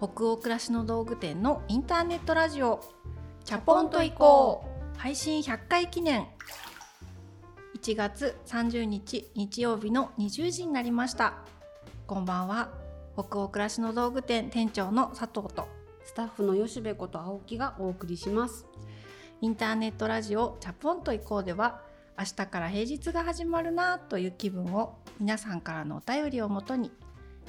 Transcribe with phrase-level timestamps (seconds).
[0.00, 2.80] 北欧暮らしの道具店のインターネットラジオ。
[3.44, 4.64] チャポンと行こ
[4.94, 4.96] う。
[4.96, 6.28] 配信100回記念。
[7.82, 11.38] 1月30日日曜日の20時になりました。
[12.06, 12.68] こんばんは。
[13.14, 15.66] 北欧暮らしの道具店店長の佐藤と。
[16.04, 18.66] スタッフの吉部こと青木がお送りします。
[19.40, 21.80] インターネットラジオチャポンと行こうでは
[22.16, 26.92] 明日から平日が始まるなという気分を皆さんからのお便りをもとに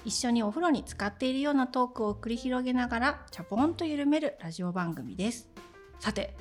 [0.05, 5.49] 一緒にお風呂に使っているようなトークを繰り広げながらチャポンと緩めるラジオ番組です。
[5.99, 6.35] さて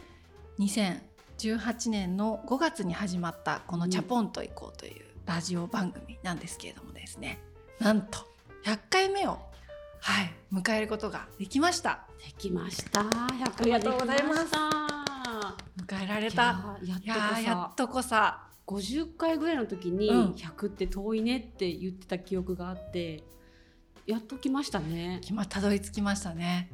[0.59, 7.41] 2018年の5月に始まったこのチャポンと行こうというラジオ番組なんですけれどもですね、
[7.81, 8.21] なんと
[8.65, 9.39] 100回目を
[10.01, 12.07] はい迎えることができました。
[12.25, 13.01] できました。
[13.01, 13.29] あ
[13.65, 14.53] りがとうございます。
[15.77, 16.79] 迎えられた。
[16.83, 16.97] いや
[17.43, 18.45] やっとこさ。
[18.67, 20.33] 50回ぐらいの時にうん。
[20.33, 23.25] 100って遠いねって言ってた記憶があって、
[24.09, 25.19] やっと来ましたね。
[25.21, 26.71] きまたどり着きましたね。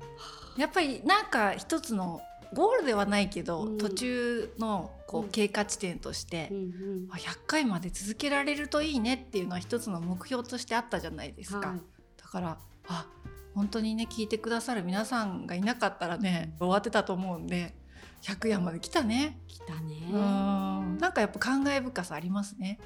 [0.56, 2.22] やっぱりなんか一つの
[2.52, 3.78] ゴールではないけど、うん。
[3.78, 7.08] 途中のこう経過地点としてうん、うん。
[7.10, 11.80] あ100回まで続けられるといいねっていうのは一つの目標としてあったじゃないですか、はい。
[12.22, 13.06] だからあ
[13.52, 17.74] 本当にね聞いてくださる皆さんがいなかったらね終わってたと思うんで
[18.22, 19.40] 100夜まで来たね。
[19.48, 20.08] 来たね。
[20.12, 20.98] うん。
[20.98, 22.78] なんかやっぱ感慨深さありますね。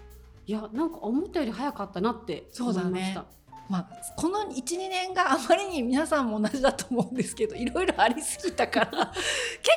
[0.47, 3.27] いやなんか思ったより早かったなってそうだね思いました
[3.69, 9.13] まあ、この12年があまりに皆さんも同じだと思うんですけどいろいろありすぎたから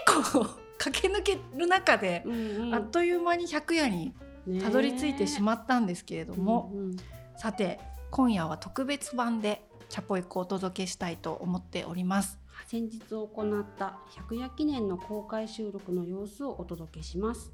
[0.07, 0.45] 結構
[0.77, 4.13] 駆け抜ける中で、うんうんあっという間に100夜に
[4.61, 6.97] たどり着いてしまったんですけれども、うんうん
[7.37, 7.79] さて
[8.11, 12.37] 今夜は特別版でチャポイコをお届けしたいと思っております。
[12.67, 13.97] 先日行った
[14.29, 17.51] 100夜記念の公開収録の様子をお届けします。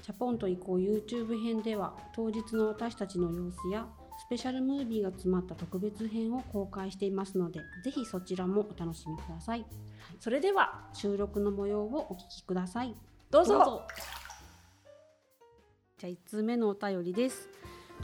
[0.00, 3.99] チャポンと移行 YouTube 編では当日の私たちの様子やス
[4.30, 9.66] ペシャルムービーが詰まった特別編を公開していますのでぜひそちらもお楽しみください。
[10.20, 12.94] それでは収録の模様をお聞きください。
[13.28, 13.82] どうぞ
[15.98, 17.48] じゃあ1通目のお便りです。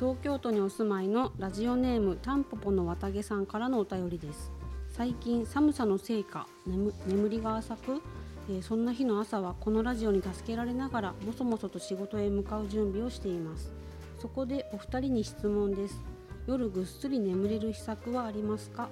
[0.00, 4.50] 東京都にお住まいのラジオネームタンポポの綿毛さんからのお便りです。
[4.91, 8.03] 最近寒さのせいか眠眠りが浅く、
[8.50, 13.72] えーそんな日の朝はこのラジオに助けられながらもそもそと仕事へ向かう準備をしています。
[14.19, 16.16] そこでお二人に質問です。
[16.46, 18.88] 夜ぐっすり眠れる秘策はありますか？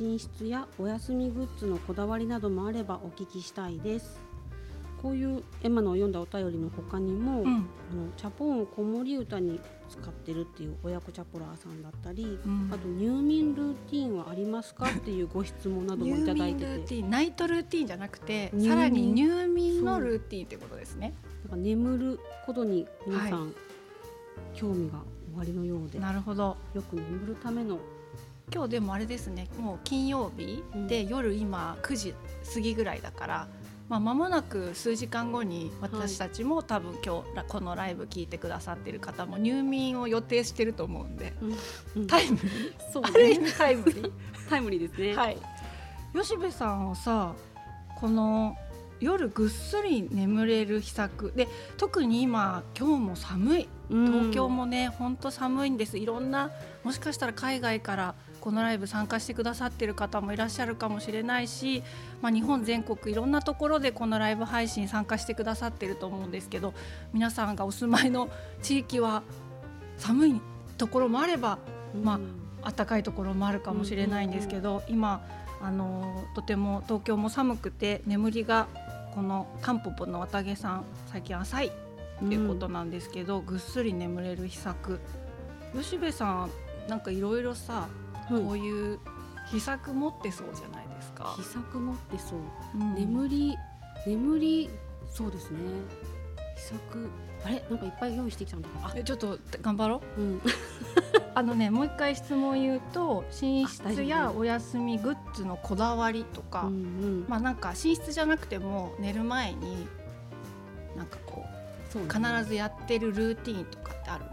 [0.00, 4.20] 寝室やお休みグッズのこだわりなどもあればお聞きしたいです。
[5.02, 7.48] こういうエマの読んだお便りの他にも、うん。
[7.48, 7.64] あの
[8.18, 9.58] チャポンを子守歌に
[9.88, 12.70] 使ってるっていう親子チャポラーさんだったり、うん。
[12.70, 14.86] あと入眠ルーティンはありますか？
[14.86, 21.14] っていうご質問などもいただいて入眠ルーテてナイトルーティンじゃなくてさらに入眠のルーティンってことですね。
[21.44, 23.54] なんか眠ることに皆さん、
[24.54, 24.98] 興味が
[25.36, 26.56] おありのようでなるほど。
[26.74, 27.78] よく眠るための。
[28.52, 29.48] 今日でもあれですね。
[29.58, 32.14] もう金曜日で、夜今9時
[32.52, 33.48] 過ぎぐらいだから、
[33.88, 41.32] まあ、間もなく数時間後に私たちも、多分今日らこのライブ聞いてくださってる方も入眠を予定してると思うんで。
[41.94, 42.06] うん。
[42.06, 42.92] タイムリー。
[42.92, 43.38] そうね。
[43.38, 44.12] 味タイムリー。
[44.48, 45.14] タイムリーですね。
[45.14, 45.38] はい。
[46.12, 47.34] 吉部さんはさ
[48.00, 48.56] この
[49.00, 51.32] 夜ぐっすり眠れる秘策。
[51.34, 53.68] で特に今今日も寒い。
[53.90, 54.06] うん。
[54.06, 55.98] 東京もね本当寒いんです。
[55.98, 56.50] いろんな
[56.84, 61.82] もしかしたら海外からこのライブ参加してくださってる方もいらっしゃるかもしれないし、
[62.22, 66.72] まあ、日本全国いろんなところでこのライブ配信参加してくださってると思うんですけど
[67.12, 68.30] 皆さんがお住まいの
[68.62, 69.22] 地域は
[69.98, 70.40] 寒い
[70.78, 71.58] ところもあれば
[72.02, 72.18] ま
[72.62, 75.22] あ暖かいところもあるかもしれないんですけど、今
[75.62, 78.66] あのとても東京も寒くて眠りが
[79.14, 81.70] このタンポポの綿毛さん最近浅いっ
[82.28, 85.00] ていうことなんですけど、ぐっすり眠れる秘策
[85.74, 86.50] 吉部さん
[86.88, 87.88] なんかいろいろさ、
[88.30, 89.00] うんこういう
[89.50, 91.42] 秘策持ってそうじゃないですか秘。
[91.42, 92.38] 策持ってそう。
[92.78, 93.56] うん眠り
[94.06, 94.70] 眠り
[95.12, 95.58] そうですね。
[96.56, 97.10] 秘策
[97.44, 97.62] あれ？
[97.70, 98.68] なんかいっぱい用意してきたんだ。
[98.82, 100.20] あえちょっと頑張ろう。
[100.20, 100.42] うん。
[101.34, 107.24] あのねもう一回質問言うと寝室やお休みグッズのこだわりとか、うんうん。
[107.28, 109.86] まあなんか寝室じゃなくても寝る前に
[110.96, 111.44] なんかこ
[111.88, 112.08] そうね。
[112.08, 114.24] う必ずやってるルーティーンとかってある？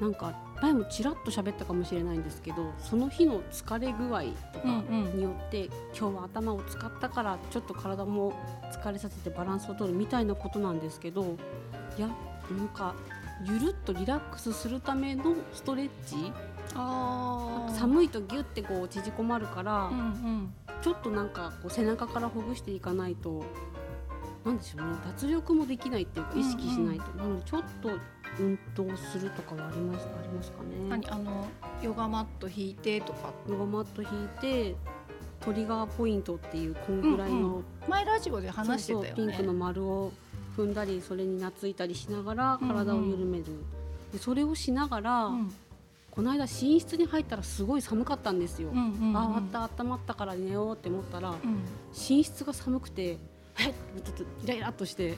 [0.00, 0.32] なんか
[0.62, 4.22] 前もちらっと喋ったかもしれないんですけどその日の疲れ具合
[4.52, 5.16] とかうんうん。
[5.16, 5.64] によって、
[5.98, 8.32] 今日は頭を使ったからちょっと体も
[8.72, 11.36] 疲れさせてバランスを取るみたいなことなんですけど
[11.98, 12.08] いや
[12.54, 12.94] なんか
[13.44, 16.32] ゆるっとリラックスするためのストレッチ。
[16.74, 20.54] あ寒いとギュッてこう縮こまるから、うんうん。
[20.82, 23.44] ちょっとなんかこう背中からほぐしていかないと
[24.44, 24.96] なんでしょうね。
[25.04, 27.90] 脱力もできないっていうか意識しないと、なのでちょっと
[28.38, 30.68] 運動するとかはありますありますかね。
[30.88, 31.48] 何あの
[31.82, 33.32] ヨガマット引いてとか。
[33.48, 34.76] ヨガマット引いて
[35.40, 37.64] トリガーポイントっていうこんぐらいの、うんうん。
[37.88, 39.12] 前ラジオで話してたよね。
[39.16, 40.12] ピンクの丸を
[40.64, 43.44] 踏んだりそれに懐いたりしながら体を緩める、
[44.12, 45.52] でそれをしながら、うん。
[46.10, 49.16] この間寝室に入ったらすごい寒かったんですよ、うんうんうん。
[49.16, 51.36] あ終わった温まったから寝ようって思ったら、うん。
[51.92, 53.18] 寝室が寒くて
[53.60, 53.70] え？
[53.70, 55.16] っちょっとイライラっとして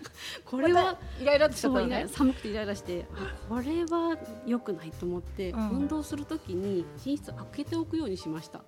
[0.44, 2.06] これはイライラってしちゃったのね。
[2.08, 5.70] 寒くてイライラしてあこれは良くないと思って、うん。
[5.70, 8.58] 運動するときに寝室開けておくようにしました。
[8.58, 8.64] で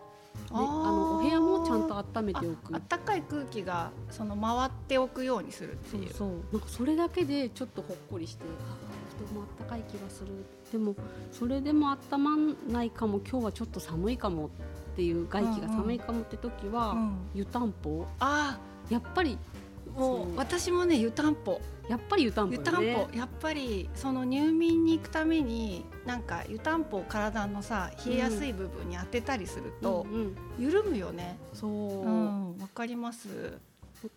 [0.50, 2.74] あのお部屋もちゃんと温めておく。
[2.74, 6.12] あったかい空気がその回っておくようにするっていう。
[6.12, 8.76] そうなんかそれだけでちょっとほっこりしてあ
[9.18, 10.28] 布団もあったかい気がする。
[10.72, 10.94] でも
[11.32, 13.20] それでも温まんないかも。
[13.20, 17.16] 今日はちょっと寒いかもっていう外気が寒いかもって時は、うん。
[17.34, 18.06] 湯たんぽ。
[18.20, 18.58] あ
[18.88, 19.65] やっぱりあ
[19.96, 21.60] もそうう私もね湯たんぽ。
[21.88, 22.80] やっぱり湯たんぽ湯たんぽ。
[23.16, 30.36] やっぱりその入眠に行くためになんか湯たんぽを体のさ冷えやすい部分に当てたりするとうんうん。
[30.58, 31.38] 緩むよね。
[31.52, 33.58] そう、うんわかります。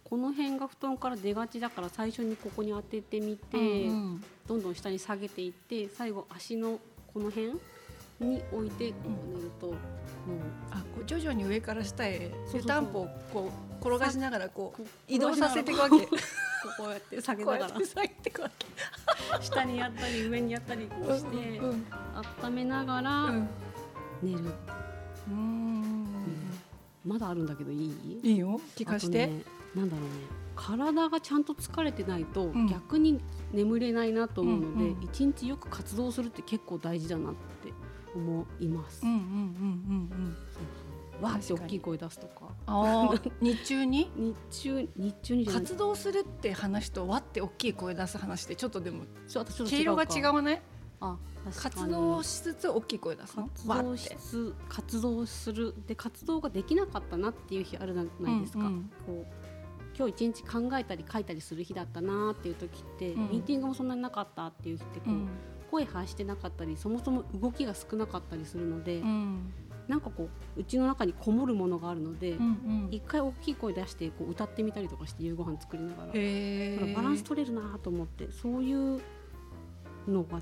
[0.03, 4.23] この辺が布団から出がちだから最初にここに当ててみて、うんうん。
[4.47, 6.79] どんどん下に下げていって最後足の
[7.13, 7.53] この辺
[8.19, 9.75] に置いてこう寝ると、もう。
[10.71, 12.61] あこう徐々に上から下へそうそう。
[12.61, 16.05] 湯たんぽをこう転がしながらこう移動させていくわけ。
[16.05, 17.69] こうやって下げながら。
[19.41, 21.85] 下にやったり上にやったりこうしてうんうん。
[22.43, 23.49] 温めながらうん。
[24.21, 24.39] 寝る、
[25.29, 26.05] うん。
[27.05, 28.19] まだあるんだけどいい？
[28.23, 28.59] いいよ。
[28.75, 29.27] 聞かして、
[29.73, 30.09] なんだろうね。
[30.55, 32.67] 体がちゃんと疲れてないとん。
[32.67, 33.21] 逆に
[33.53, 37.71] 眠れないなと思うので、うんうん一日よく活動するって結構大事だなって
[38.13, 39.01] 思います。
[39.03, 39.33] うんうんうんうんう
[40.15, 40.37] ん
[41.21, 42.50] そうそうわーって大きい声出すとか。
[42.66, 44.12] ああ日中に？
[44.16, 49.04] 日中日中に活動するって話とわって大きい声出す話ってちょっとでも
[49.69, 50.57] 毛色が違うわない？
[50.57, 50.63] か
[51.01, 51.18] あ
[51.56, 53.38] 活動しつつ大きい声出す。
[53.38, 58.92] の活動してつ活動するで活動ができなかったなっていう日あるじゃないですか、うんうん。
[59.06, 59.25] こう
[59.98, 63.30] 今日一日考えたり書いたりする日だったなっていう時って、うん。
[63.30, 65.27] ミーティングもそんなになかったっていう日ってこう、うん。
[65.72, 69.54] 声発してなかったりそもそも動きが少なかったりするので、うん
[69.89, 79.01] なんかこううちの中にこもるものがあるので、うんうん一回大きい声出してこう歌ってみたりとかして夕ご飯作りながらバランス取れるなと思ってそういう
[80.07, 80.39] のが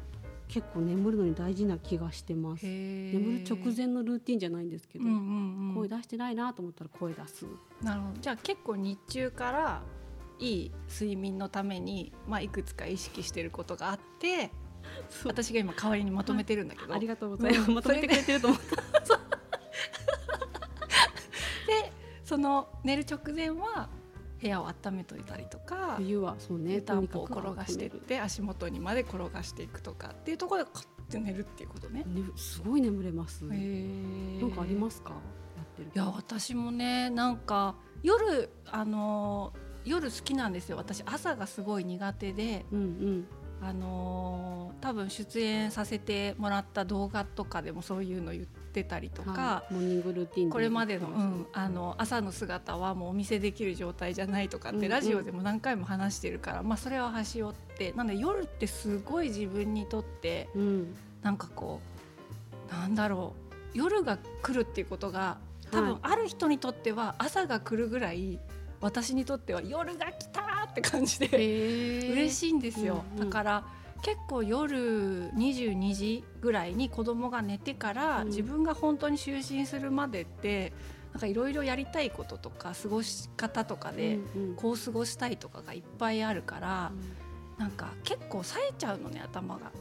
[0.48, 2.66] 結構眠るのに大事な気がしてます。
[2.66, 7.46] 眠る直前のルーティンじゃないんですけど、うんうんうん声出してないなと思ったら声出す。
[7.82, 9.82] なるほどじゃあ結構日中から
[10.40, 14.52] いい睡眠のために、まあ、いくつか意識してることがあって
[15.26, 17.68] 私が今代わりにまとめてるんだけど、ありがとうございます。
[17.70, 19.08] うんまとめてくれてると思った。
[22.28, 23.88] その寝る直前は
[24.42, 26.74] 部屋を温めといたりとか冬はそうね。
[26.74, 32.04] 湯たんぽを転がしてって足元にまで転がしていくとかっていうところでカッて寝るっていうことね。
[32.06, 33.46] ねすごい眠れます。
[33.46, 35.12] へーなんかありますか？
[35.12, 35.16] や
[35.64, 35.92] ってる。
[35.96, 39.54] いや私もねなんか夜あの
[39.86, 43.28] 夜好きなんですよ私朝がすごい苦手でうんうん。
[43.60, 48.46] あの多分出演させてもらった動画とかでもそういうの言っ
[48.78, 49.74] てたりとか、はい。
[49.74, 60.96] モーニングルーティンこれまでの,、うん、あの朝の姿はもうお見せできる状態じゃないとかってラジオでも何回も話してるから、まあ、それは端折ってなんで夜ってすごい自分にとってうん。
[61.24, 61.82] なんかこ
[62.70, 63.34] うなんだろ
[63.74, 65.38] う夜が来るっていうことが
[65.72, 68.40] 多分はいある人にとっては朝が来るぐらい
[68.80, 73.64] 私にとっては夜が来たーって感じでへ嬉しいんですよ、だから
[74.02, 80.74] 結構夜22時ぐらいに子供が寝てから、うん自分が本当に就寝するまでって
[81.14, 84.20] なんかいろいろやりたいこととか過ごし方とかで、
[84.56, 86.92] こう過ごしたいとかがいっぱいあるから、
[87.58, 89.72] なんか結構冴えちゃうのね頭が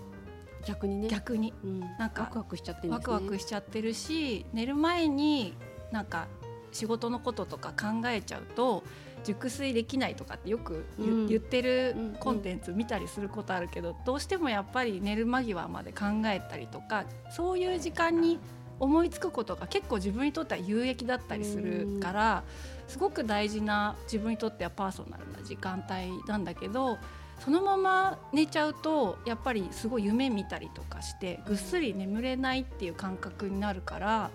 [0.67, 1.09] 逆にね。
[1.09, 1.81] 逆にうん。
[1.81, 2.95] なんかワクワクしちゃってるね。
[2.95, 5.55] ワクワクしちゃってるし寝る前に
[5.93, 6.27] なんか
[6.73, 8.83] 仕事のこととか考えちゃうと
[9.27, 11.27] 熟睡できないとかってよく言,、うん。
[11.27, 18.39] 言ってるコンテンツ見たりすることあるけど、どうしてもやっぱり寝る間際まで考えたりとかそういう時間に
[18.79, 22.45] 思いつくことが結構自分にとっては有益だったりするから、
[22.89, 26.99] すごく大事な自分にとってはパーソナルな時間帯なんだけど
[27.41, 34.31] そのまま寝ちゃうとやっぱりすごい夢見たりとかしてぐっすり眠れないっていう感覚になるから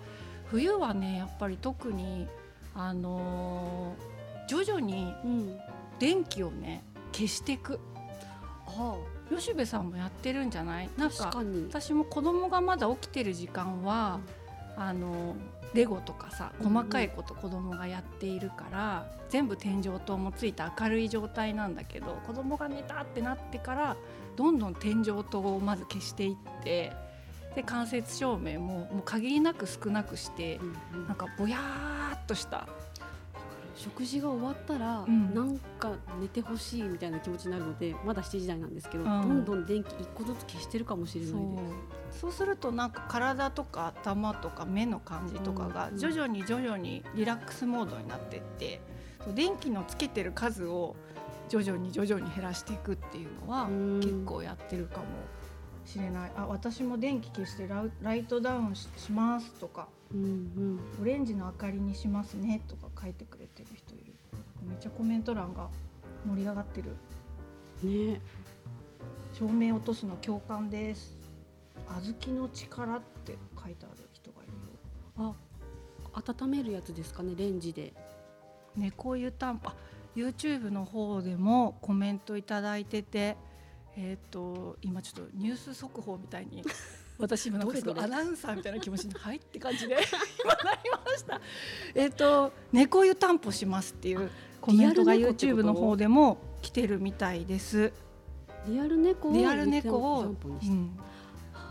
[0.46, 2.28] 冬はねやっぱり特に
[2.74, 4.11] あのー
[4.52, 5.58] 徐々にうん。
[5.98, 6.82] 電気をね
[7.12, 7.78] 消していく
[8.66, 8.96] あ
[9.30, 10.90] 吉部さんもやってるんじゃない？
[10.96, 11.08] なあ。
[11.08, 11.42] んか。
[11.68, 14.20] 私も子供がまだ起きてる時間は、
[14.76, 15.36] あの
[15.74, 23.96] レゴとかさうんうん細かいこと子供がやっているから、全部天井灯もついた明るい状態なんだけど子供が寝たってなってから
[24.36, 26.92] どんどん天井灯をまず消していって
[27.54, 32.66] で間接照明ももう限りなく少なくして、うんうんなんかぼやーっとした
[33.82, 35.34] 食事が終わったら、うん。
[35.34, 39.22] なんか寝てほしいみたいな気持ちになるのでまだ7時台なんですけど、うん。
[39.22, 41.38] どんどん電気一個ずつ消してるかもしれないで
[42.12, 42.20] す。
[42.20, 42.32] そう。
[42.32, 45.98] するとなんか体とか頭とか目の感じとかがうん。
[45.98, 48.80] 徐々に徐々にリラックスモードになってって
[49.24, 50.94] そう電気のつけてる数を
[51.48, 54.00] 徐々に徐々に減らしていくっていうのはうん。
[54.00, 55.04] 結構やってるかも
[55.84, 56.32] しれない。
[56.36, 57.68] あ私も電気消して
[58.00, 64.12] ライトダウンししますとかうんオレンジの明かりにしますねとか書いてくれてる人いる。
[64.66, 65.68] めっちゃコメント欄が
[66.26, 66.90] 盛り上がってる。
[67.82, 68.20] うん、ね。
[69.32, 71.16] 照明落とすの共感です。
[71.88, 75.34] 小豆の力って書いてある人がいるよ。
[76.14, 77.92] あ温めるやつですかねレンジで。
[78.76, 79.74] 猫湯たんぽあ
[80.14, 83.36] YouTube の方でもコメントいただいてて
[83.96, 86.62] えっ、と今ちょっとニュース速報みたいに
[87.22, 89.96] 私今なんかすごいアナウンサーみたいな気持ちに入って感じで。
[90.42, 91.40] 今なりました。
[91.94, 94.28] えっと猫湯たんぽしますっていう
[94.60, 97.92] コメントが YouTube の方でも来てるみたいです。
[98.66, 100.98] リアル猫をリアル猫を、うん、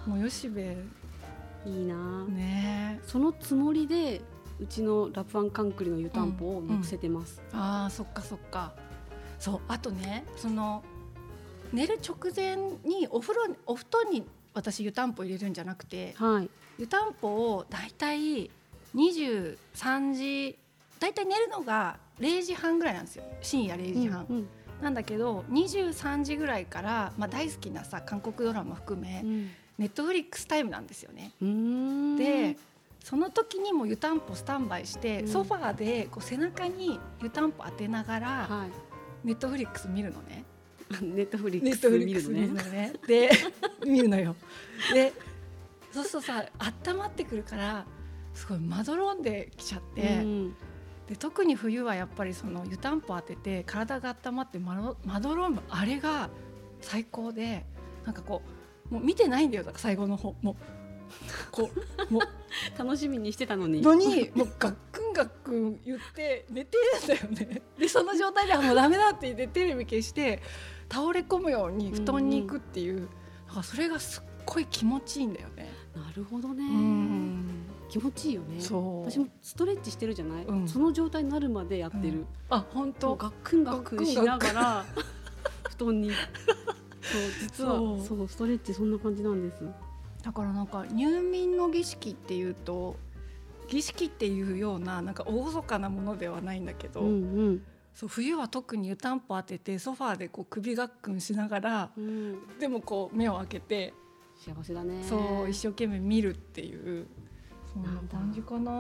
[0.06, 0.78] もう吉部て
[1.66, 3.02] いいな、ね。
[3.06, 4.22] そのつもりで
[4.60, 7.42] うちのラプワンカンクリの湯たんぽを乗せてます。
[7.52, 8.74] あーそっかそっか。
[9.38, 10.84] そうあとねその
[11.74, 12.56] 寝る直前
[12.86, 16.50] にお風呂お布団に私湯たんぽ入れるんじゃなくてはい。
[16.78, 18.50] 湯たんぽをだいたい
[18.96, 19.58] 23
[20.16, 20.58] 時
[21.00, 24.48] だいたい寝るのが0時半ぐらいなんですよ深夜0時半、うん
[24.82, 31.32] なんだけど23時ぐらいから、まあ、大好きなさ韓国ドラマ含めうんネットフリックスタイムなんですよね。
[31.40, 32.56] で
[33.04, 39.28] その時にも湯たんぽスタンバイして、うんソファーでこう背中に湯たんぽ当てながら、はい。
[39.28, 40.44] ネットフリックス見るのね。
[41.02, 42.42] ネットフリックス見るのね。
[42.42, 42.94] 見るのね。
[43.08, 43.32] で
[43.86, 44.36] 見るのよ。
[44.94, 45.14] で
[45.92, 46.46] そうするとさ
[46.88, 47.86] 温まってくるから
[48.34, 50.56] すごいまどろんできちゃって、うん。
[51.08, 56.30] で特に冬はやっぱりその湯たんぽ当てて体が温まってまどまどろむあれが
[56.80, 57.66] 最高で
[58.06, 58.42] なんかこ
[58.90, 60.36] うもう見てないんだよだから最後の方。
[60.42, 60.56] もう
[61.52, 61.70] こ
[62.10, 62.24] うもう。
[62.78, 63.82] 楽しみにしてたのに。
[63.82, 67.62] のにもうガックンガックン言って寝てるんだよね。
[67.78, 70.42] でその状態ではもうダメだって言ってテレビ消して
[70.92, 73.10] 倒れ込むように布団に行くっていう、なん
[73.56, 75.70] かそれがすっごい気持ちいいんだよね。
[75.96, 76.64] なるほどね。
[76.64, 77.46] うん
[77.90, 78.62] 気持ちいいよね。
[78.62, 80.46] そう私もストレッチしてるじゃない？
[80.46, 82.26] うんその状態になるまでやってる。
[82.50, 84.86] あ本もう当ガックンガックンしながら
[85.78, 86.12] 布団に。
[86.12, 86.18] そ
[87.18, 89.64] う実はそうそうストレッチそんな感じなんです。
[90.24, 92.96] だからなんか入眠の儀式っていうと
[93.68, 102.06] 儀式っていうようななんか厳かなものではないんだけど、うんそう冬は特に湯たんぽ当ててソファーでこう首がっくんしながらうん。
[102.06, 102.60] うん。
[102.60, 103.94] でもこう目を開けて
[104.38, 105.04] 幸せだね。
[105.04, 107.08] そう一生懸命見るっていう
[107.74, 108.72] そんな感じかな。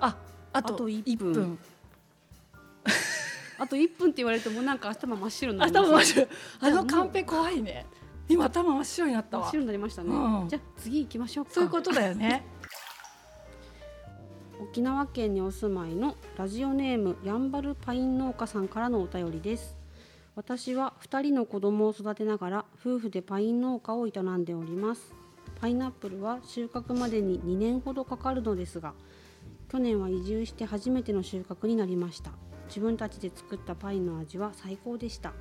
[0.00, 0.16] あ
[0.52, 1.58] あとあと1 1分分。
[3.58, 6.28] あと1分って言われてもなんか頭真っ白になり頭真っ白。
[6.60, 7.86] あのカンペ怖いね。
[8.28, 9.44] 今頭真っ白になったわ。
[9.44, 10.48] 真っ白になりましたね、うん。
[10.48, 11.52] じゃあ次行きましょうか。
[11.52, 12.44] そういうことだよね
[14.76, 19.74] 沖縄県にお住まいのラジオネームやんばるパイン農家さんからのお便りです。
[20.34, 25.14] 私は2人の子供を育てながら夫婦でパイン農家を営んでおります。
[25.58, 28.92] パイナップルは収穫までに2年ほどかかるのですが
[29.72, 32.32] 去年は移住して初めての収穫になりました。
[32.66, 35.32] 自分たちで作ったパインの味は最高でした。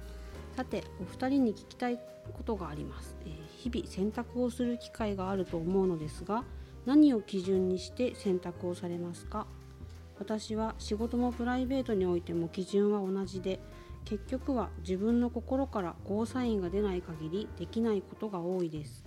[0.56, 2.00] さてお二人に聞きたい
[2.32, 6.44] ことがあります、えー日々選択をする機会があると思うのですが
[6.86, 9.48] 何を基準にして選択をされますか？
[10.20, 13.60] 私は仕事もプライベートにおいても基準は同じで
[14.06, 19.04] 結局は自分の心からゴーサインが出ない限りできないことが多いです。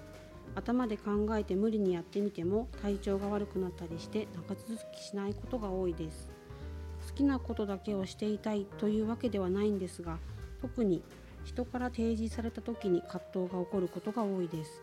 [0.54, 6.30] 頭で考えて無理にやってみても体調が悪くなったりして長続きしないことが多いです。
[7.08, 10.18] 好きなことだけをしていたいというわけではないんですが
[10.60, 11.02] 特に
[11.44, 14.82] 人から提示された時に葛藤が起こることが多いです。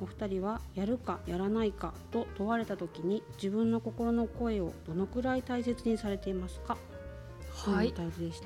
[0.00, 6.76] お二人はやるかやらないかと問われた時に自分の心の声をどのくらい大切にされていますか？
[7.52, 7.94] はい。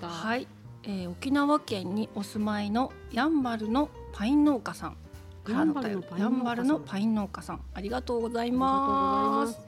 [0.00, 0.46] はい、
[0.84, 4.96] えー沖縄県にお住まいのやんばるのパイン農家さん。
[5.44, 5.74] からの
[6.18, 7.62] やんばるるのパイン農家さん。
[7.72, 9.54] ありがとうございまます。
[9.54, 9.60] す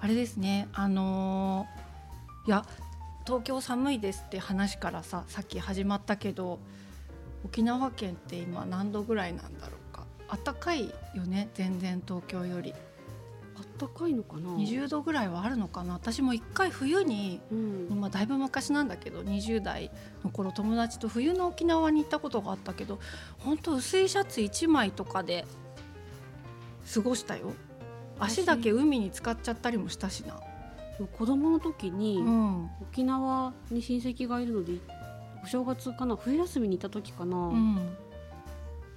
[0.00, 0.68] あれですね。
[0.72, 2.66] あのーいや
[3.24, 6.58] 東京寒いですって話からささっき始まったけど
[7.44, 9.70] 沖縄県って今何度ぐらいなんだろう。
[9.70, 9.81] か
[10.44, 12.74] 暖かいよね全然東京より。
[13.54, 15.92] あったかいのかな？20度ぐらいはあるのかな。
[15.92, 18.00] 私も一回冬にうん。
[18.00, 19.90] まあ、だいぶ昔なんだけど20代
[20.24, 22.98] の頃友達と冬の沖縄に行ったことがあったけど
[23.38, 25.44] 本当薄いシャツ1枚とかで
[26.92, 27.52] 過ごしたよ。
[28.18, 30.40] 足だけ海に浸かっちゃったりもしたしな、
[31.18, 32.70] 子供の時に、うん。
[32.80, 34.74] 沖縄に親戚がいるので
[35.44, 37.96] お正月かな冬休みに行った時かな、うん。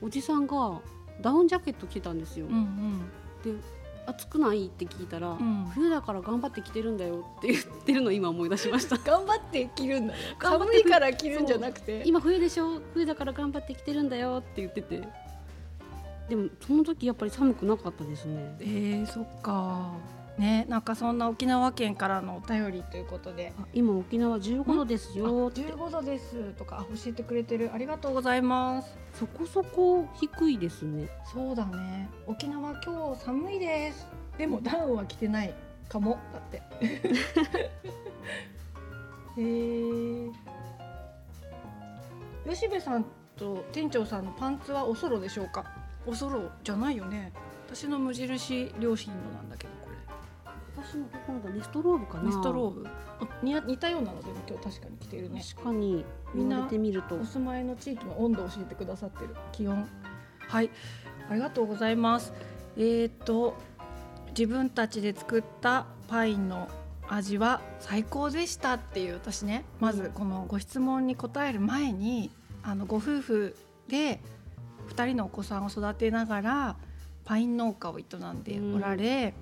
[0.02, 0.80] おじさんが
[1.22, 3.10] ダウンジャケット着てたんですよ、うん
[3.44, 3.54] で
[4.08, 4.68] 暑くない？
[4.68, 5.66] って聞いたら、うん。
[5.74, 8.98] 冬だから頑張って着てるんだよって言ってるのを今思い出しました。
[9.04, 12.04] 頑張って着るんだ寒いから着るんじゃなくて？
[12.06, 12.80] 今冬でしょ？
[12.94, 15.02] 冬だから頑張って着てるんだよって言ってて。
[16.30, 18.56] でもその時やっぱり寒くなかったですね。
[18.60, 19.92] えー、そっか
[20.38, 23.54] ねなんかそんな沖縄県からのお便りということで。
[23.58, 25.48] あ今沖縄15度ですよ。
[25.48, 27.72] って15度ですとかあ教えてくれてる。
[27.74, 28.98] ありがとうございます。
[29.14, 31.08] そこそこ低いですね。
[31.34, 32.10] そうだね。
[32.28, 34.08] 沖縄今日寒いです。
[34.38, 35.54] でもダウンは着てない
[35.88, 36.20] かも。
[36.34, 36.62] だって。
[39.38, 40.32] へえ
[42.48, 45.66] 吉部さんと店長さんのパンツはおそろでしょうか？
[46.06, 47.34] おそろじゃないよね。
[47.68, 49.90] 私の無印良品のなんだけどこ
[50.86, 52.24] 私のところだネストローブかな。
[52.24, 52.88] れネストローブ。
[52.88, 55.42] あ似あ似たようなのでも今日確かに着てるね。
[55.56, 57.16] 確かにみんなてみると。
[57.16, 59.88] お住まいの地域の温度を教えてくださってる気温。
[60.48, 60.70] はい。
[61.30, 62.34] ありがとうございます。
[62.78, 63.56] えー、と
[64.30, 66.68] 自分たちで作ったパインの
[67.08, 69.66] 味は最高でしたっていう私ね。
[69.80, 72.32] まずこのご質問に答える前に
[72.64, 73.56] あのご夫婦
[73.88, 74.22] で
[74.90, 76.76] 2人のお子さんを育てながら
[77.24, 79.34] パイン農家を営んでおられ、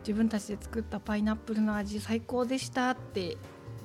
[0.00, 3.36] 自分たちで作ったパイナップルの味最高でしたって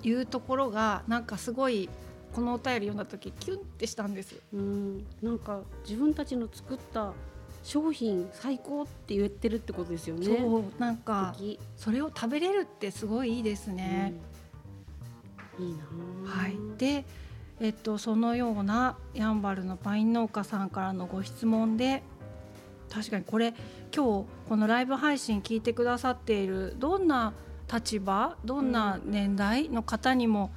[0.04, 1.90] いうところがなんかすごい
[2.34, 4.42] このお便り読んだ時キュンってしたんです。
[4.54, 5.06] うん。
[5.22, 7.14] なんか自分たちの作った
[7.64, 10.26] 商品最高って言ってるってことですよね。
[10.26, 11.36] そうなんか
[11.76, 14.14] それを食べれるってすごいいいですね。
[15.58, 15.66] うん。
[15.68, 15.84] いいな
[16.26, 16.40] あ。
[16.42, 17.06] はい、で、
[17.60, 22.04] えっと、そのようなやんばるのパイン農家さんからのご質問で
[22.90, 23.54] 確かにこれ
[23.96, 27.34] 今日このライブ配信聞いてくださっているどんな
[27.72, 30.52] 立場どんな年代の方にも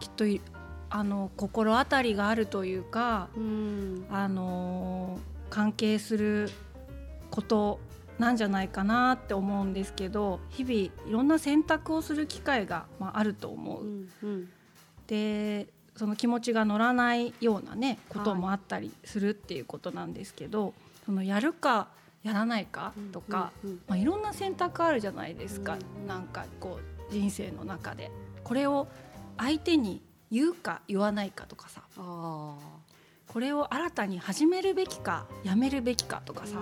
[0.00, 0.40] きっとい
[0.90, 6.50] あの心当たりがあるというか、うんあのー関係する
[7.30, 7.78] こと
[8.18, 13.84] なんじゃないかなって思うんですけど日々いろんな選択をする機会が、まあ、あると思う。
[13.84, 14.48] うんうん
[15.06, 20.74] でその気持ちが乗らないようなねこともあったりするっていうことなんですけど、
[21.06, 21.86] そのやるか
[22.24, 23.52] やらないかとか、
[23.86, 28.10] まあ、いろんな選択あるじゃないですか、うんなんかこう人生の中で。
[28.42, 28.88] これを
[29.38, 31.82] 相手に言うか言わないかとかさ。
[31.96, 32.56] あ
[33.26, 36.60] これを新たに始めるべきかやめるべきかとかさ、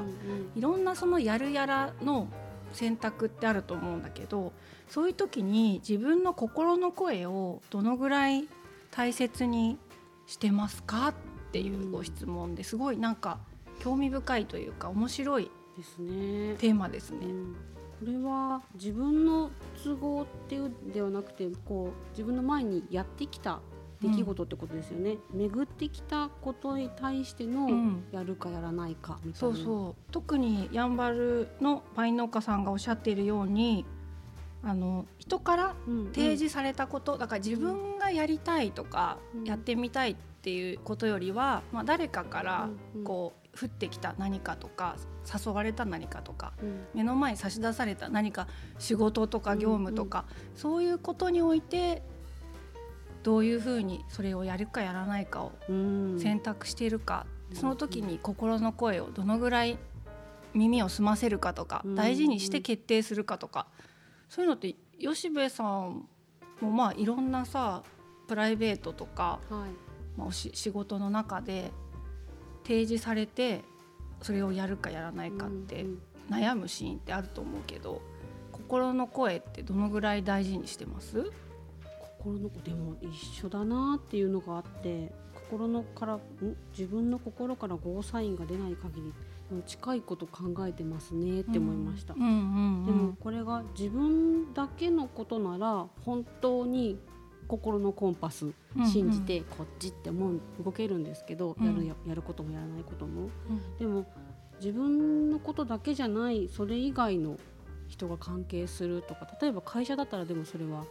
[0.56, 2.28] いろんなそのやるやらの
[2.72, 4.52] 選択ってあると思うんだけど
[4.88, 8.48] そういう時に自分の心の声をどのぐらい
[8.90, 9.76] 大切に
[10.26, 11.14] してますかっ
[11.52, 13.38] ていうご質問ですごいなんか
[13.82, 16.54] 興味深いというか面白いですね。
[16.58, 17.26] テーマですね。
[17.26, 17.56] うん。
[17.98, 19.50] これは自分の
[19.82, 23.60] 都合っていうではなくてこう自分の前にやってきた
[24.00, 28.04] 出来事ってことですよね、巡ってきたことに対してのうん。
[28.10, 30.12] やるかやらないかみたいな、そうそう。
[30.12, 33.84] 特にやんばるのパイン農家さんがおっしゃっているように
[34.64, 39.44] あの人からうん提示されたこと、だから自分がやりたいとか、うん。
[39.44, 43.04] やってみたいっていうことよりは、まあ、誰かからうんうん。
[43.04, 46.84] こう降ってきた何かとか誘われた何かとかうん。
[46.94, 52.02] 目の前に差し出された何か仕事とか業務とか、そういうことにおいて
[53.22, 56.18] どういうふうにそれをやるかやらないかをうん。
[56.18, 57.56] 選択しているか、うん。
[57.56, 59.78] その時に心の声をどのぐらい
[60.54, 63.66] 耳を澄ませるかとか、うん大事にして決定するかとか
[64.28, 66.08] そういうのって吉部さん
[66.60, 67.82] もまあいろんなさ
[68.28, 69.70] プライベートとか、はい。
[70.16, 71.70] まあ、おし仕事の中で
[72.64, 73.62] 提示されて
[74.20, 75.98] それをやるかやらないかってうん
[76.30, 78.00] 悩むシーンってあると思うけど
[78.52, 81.30] 心の声ってどのぐらい大事にしてます？
[82.18, 83.12] 心のでも一
[83.44, 86.20] 緒だなっていうのがあって心のからん？
[86.70, 89.12] 自分の心からゴーサインが出ない限り
[89.50, 96.98] うん近いこと考えてますねって思いました、でうんもこれが自分だけのことなら本当に
[97.48, 101.66] 心のコンパスうん信じてこっちって思う動けるんですけど、うん。
[101.66, 103.28] やるややることもやらないことも。
[103.50, 103.78] うん。
[103.78, 104.06] でも
[104.58, 107.36] 自分のことだけじゃないそれ以外の
[107.88, 110.84] 人が関係するとか例えば会社だったらでもそれは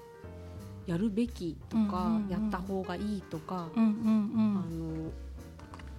[0.86, 2.30] やるべきとか、うんうんうん。
[2.30, 5.12] やった方がいいとか、うんうん。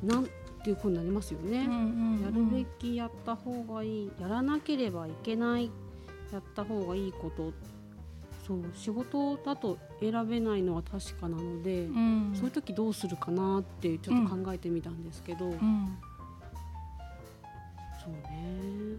[0.04, 0.28] あのなん
[0.62, 1.58] ていうふうになりますよね。
[1.58, 2.22] うんうんうん。
[2.22, 5.70] やるべきやった方がいいやらなければいけない
[6.32, 7.52] やった方がいいこと
[8.46, 12.32] そう仕事だと選べないのは確かなので、うん。
[12.34, 15.98] そういう時どうするかなってちょっと考えてみたんですけど、うん。
[18.04, 18.98] そうね。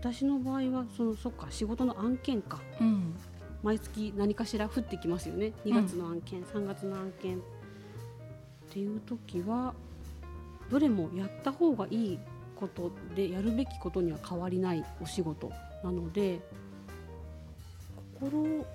[0.00, 2.60] 私の場合はそのそっか仕事の案件か。
[2.80, 3.14] うん。
[3.62, 5.52] 毎月何かしら降ってきますよね。
[5.64, 7.40] 2月の案件、3月の案件っ
[8.70, 9.74] ていう時は
[10.70, 12.18] どれもやった方がいい
[12.54, 15.50] ことでやるべきことには変わりないお仕事
[15.82, 16.40] なので
[18.20, 18.66] 心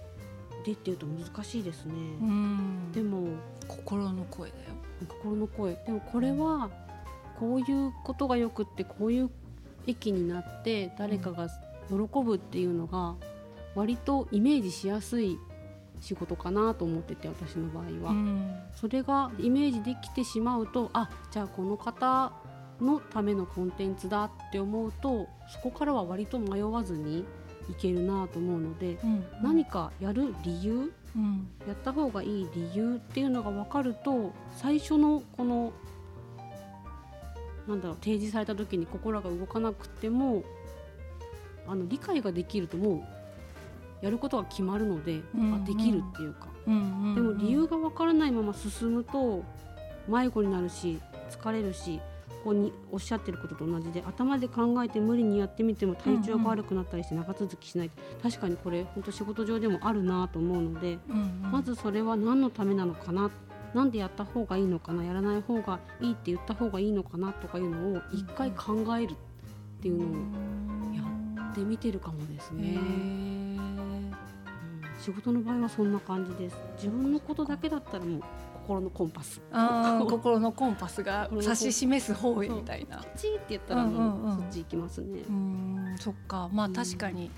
[0.64, 2.92] でっていうと難しいですね、うん。
[2.92, 3.28] でも
[3.68, 4.64] 心の声だよ。
[5.08, 5.74] 心の声。
[5.86, 6.70] でもこれは
[7.40, 9.30] こういうことがよくってこういう
[9.88, 11.50] 駅になって誰かが
[11.90, 13.16] 喜ぶっていうのが
[13.76, 15.38] 割とイメージしやすい
[16.00, 18.56] 仕事かなと思ってて私の場合は、うん。
[18.74, 22.32] それがイメージできてしまうとあじゃあこの方
[22.82, 27.26] のためのコンテンツだって思うとそこからは割と迷わずに
[27.70, 31.48] いけるなと思うので、うん何かやる理由うん。
[31.68, 35.72] やった方がいい理由っていうのが分かると最初のこの
[37.68, 40.44] なんだろう提示された時に心が動かなくても
[41.68, 43.08] あの理解ができるとも
[44.02, 45.64] うやることが決まるので、うんうん。
[45.64, 46.78] あできるっていうか、うんう
[47.12, 47.16] ん。
[47.16, 49.44] でも理由が分からないまま進むと
[50.08, 51.00] 迷子になるし
[51.32, 52.02] 疲れるし
[52.44, 61.00] ここにおっしゃってることと同じで頭で考えて無理にやってみても体調が悪くなったりして長続きしない、確かにこれ本当仕事上でもあるなと思うので。
[61.10, 61.52] うんうん。
[61.54, 63.32] まずそれは何のためなのかな？
[63.74, 65.06] なんでやった方がいいのかな？
[65.06, 67.32] やらない方がいいって言った方がいいのかな？
[67.32, 69.16] とかいうのを一回考えるっ
[69.82, 70.10] ていうのを
[70.94, 71.02] や
[71.52, 72.78] ってみてるかもですへね、ー。
[72.78, 74.14] うん。
[75.00, 76.58] 仕事の場合はそんな感じです。
[76.76, 78.22] 自分のことだけだったらもう
[78.66, 79.42] 心のコンパス。
[80.10, 83.04] 心のコンパスが指し示す方へみたいな。
[83.16, 84.22] チーって言ったらうんうんうん。
[84.24, 85.22] もうそっち行きますね。
[85.28, 86.50] う、んそっか。
[86.52, 86.74] まあうん。
[86.74, 87.30] 確かに。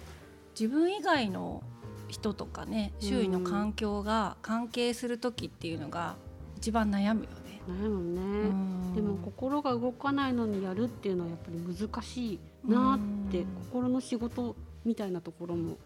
[0.59, 1.63] 自分以外の
[2.07, 6.15] 人とかね周囲の環境が関係する時っていうのが
[6.57, 7.61] 一番悩むよね。
[7.67, 8.93] 悩むね、うん。
[8.93, 13.47] でも心が動かないのにやるっていうのはやっぱり難しいなって、うん。
[13.71, 15.77] 心の仕事みたいなところも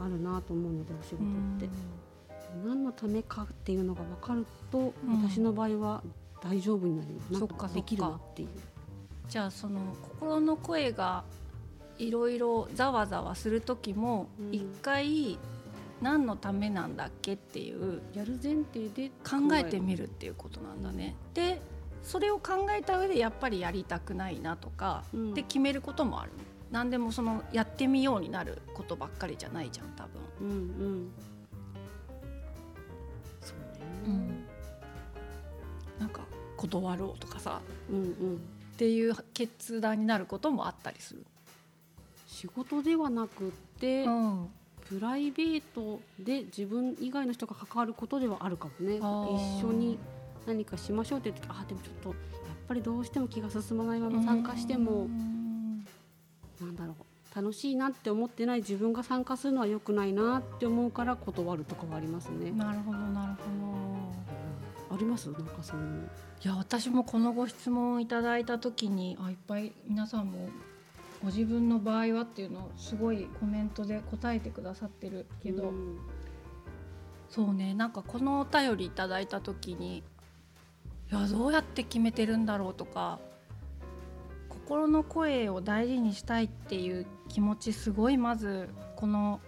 [0.00, 1.26] あるなと思うのでお仕事っ
[1.58, 1.68] て、
[2.64, 5.22] 何のためかっていうのが分かると、うん。
[5.28, 6.02] 私の場合は
[6.42, 7.32] 大丈夫になります。
[7.32, 8.48] なんかできるなっていう。
[9.28, 11.24] じゃあその心の声が
[11.98, 14.54] いろいろざわざわする時もうん。
[14.54, 15.38] 一回
[16.02, 21.16] 何のためなんだっけっていうやる前提で考えてみるっていうことなんだね。
[21.32, 21.62] で
[22.02, 25.34] それを考えた上でやっぱりやりたくないなとか、うん。
[25.34, 26.32] で決めることもある。
[26.70, 30.22] 何でもそのやってみようになることばっかりじゃないじゃん多分。
[30.40, 31.10] うんうん。
[31.16, 31.33] そ
[35.98, 36.22] なんか
[36.56, 37.60] 断ろうとかさ。
[37.90, 38.40] うんうん。
[38.74, 41.24] っていう決断になることもあったりする。
[42.26, 44.48] 仕事ではなくって、ん、
[44.88, 48.96] プライベートで自分以外の人が関わることではあるかもね。
[48.96, 49.98] 一緒に
[50.46, 52.16] 何かしましょうって言う時あでもちょっとやっ
[52.66, 55.84] ぱりどうしても気が進まないまま参加しても、うん。
[56.60, 57.03] なんだろう
[57.34, 62.50] 楽しいなって思ってない自分が参加するのは良くないなって思うから断るとかはありますね。
[62.52, 63.38] なるほどなるほ
[64.88, 64.94] ど。
[64.94, 65.30] あります？
[65.30, 65.96] なんかそういうの。
[65.96, 66.02] い
[66.44, 70.48] や私もこのご質問をいただいた時にあいっぱい皆さんも
[71.22, 75.98] ご自分の場合はっていうのをすごいコメントで答えてくださってるけど、うん
[77.30, 80.02] そうねなんかこのお便りいただいた時にい
[81.12, 83.18] やどうやって決めてるんだろうとか
[84.64, 89.40] 心の声を大事にしたいっていう気持ちすごいまずこの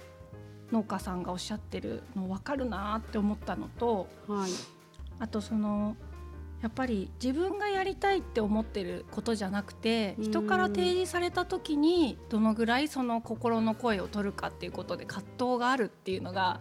[0.71, 4.51] 農家さんがおっしゃってるの分かるなって思ったのとはい。
[5.19, 5.97] あとその
[6.61, 16.61] やっぱり自分がやりたいって思ってることじゃなくてうん人から提示された時にどのぐらいその心の声を取るかっていうことで葛藤があるっていうのが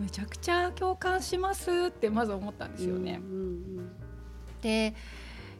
[0.00, 3.20] めちゃくちゃ共感しますってまず思ったんですよね。
[4.62, 4.94] で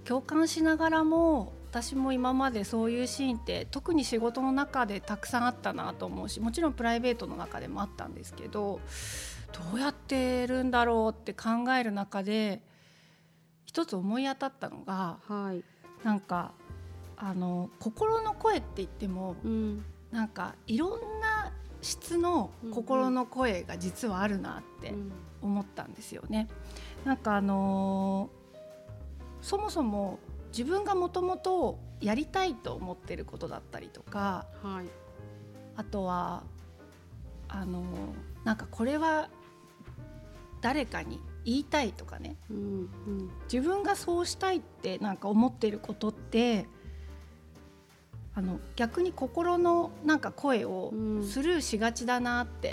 [0.05, 8.81] 共感しながらも私も今までそういうシーンって特に仕事の中でたくさんあったなと思うしもちろんプライベートの中でもあったんですけど
[9.53, 12.61] どうやってるんだろうって考える中で
[13.67, 15.45] 一つ思い当たったのがうん。
[15.45, 15.65] はい。
[16.03, 16.53] なんか
[17.17, 19.85] あの心の声って言ってもうん。
[20.11, 21.53] なんかいろんな
[21.83, 26.49] 質の心の声が実はあるなってうん思ったんですよね。
[27.05, 28.41] なんかあのー
[29.43, 30.19] そもそも
[30.51, 34.87] 自分がもともとやりたいと思ってることだったりとかはい。
[35.77, 36.43] あとは
[37.49, 37.85] あのー
[38.45, 39.29] なんかこれは
[40.63, 42.37] 誰かに言いたいとかね。
[42.51, 42.61] うんう
[43.11, 43.31] ん。
[43.53, 46.67] 自分がそうしたいってなんか思ってることって
[48.35, 51.25] あの逆に心のなんか声をうん。
[51.25, 52.73] スルーしがちだなって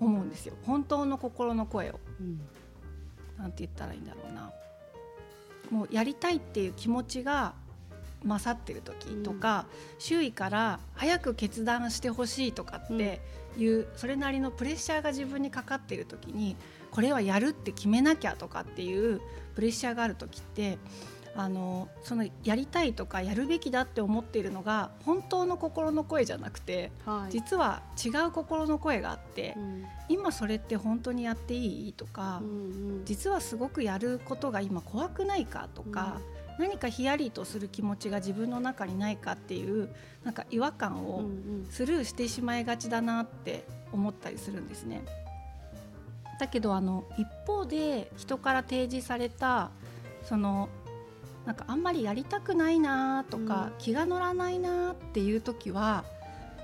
[0.00, 0.54] 思うんですよ。
[0.64, 2.00] 本当の心の声を。
[2.20, 2.40] うん。
[3.38, 4.52] なんて言ったらいいんだろうな
[5.70, 7.54] もうやりたいっていう気持ちが
[8.24, 13.20] 勝ってる時とか、うん、周囲から早く決断してほしいとかって
[13.58, 16.56] いう、うん、それなりのプレッシャーが自分にかかってる時に
[16.90, 19.20] これはやるって決めなきゃとかっていう
[19.54, 20.78] プレッシャーがある時って
[21.36, 32.50] あのそのやりたいとかやるべきだって思っているのが本当の心の声じゃなくて、はい、実は違う心の声があって、うん、今それって本当にやっていいとか、うんう
[33.00, 36.20] ん、実はすごくやることが今怖くないかとか、
[36.58, 39.88] うん、何かヒヤリとする気持ちが自分の中にないかっていう
[40.22, 41.24] なんか違和感を
[41.70, 45.02] スルーしてしまいがちだなって思ったりするんですね。
[46.38, 49.70] だけどあの一方で人から提示された
[50.24, 50.68] その
[51.46, 56.04] なんかあんまりやりたくないなとか、うん、気が乗らないなっていう時は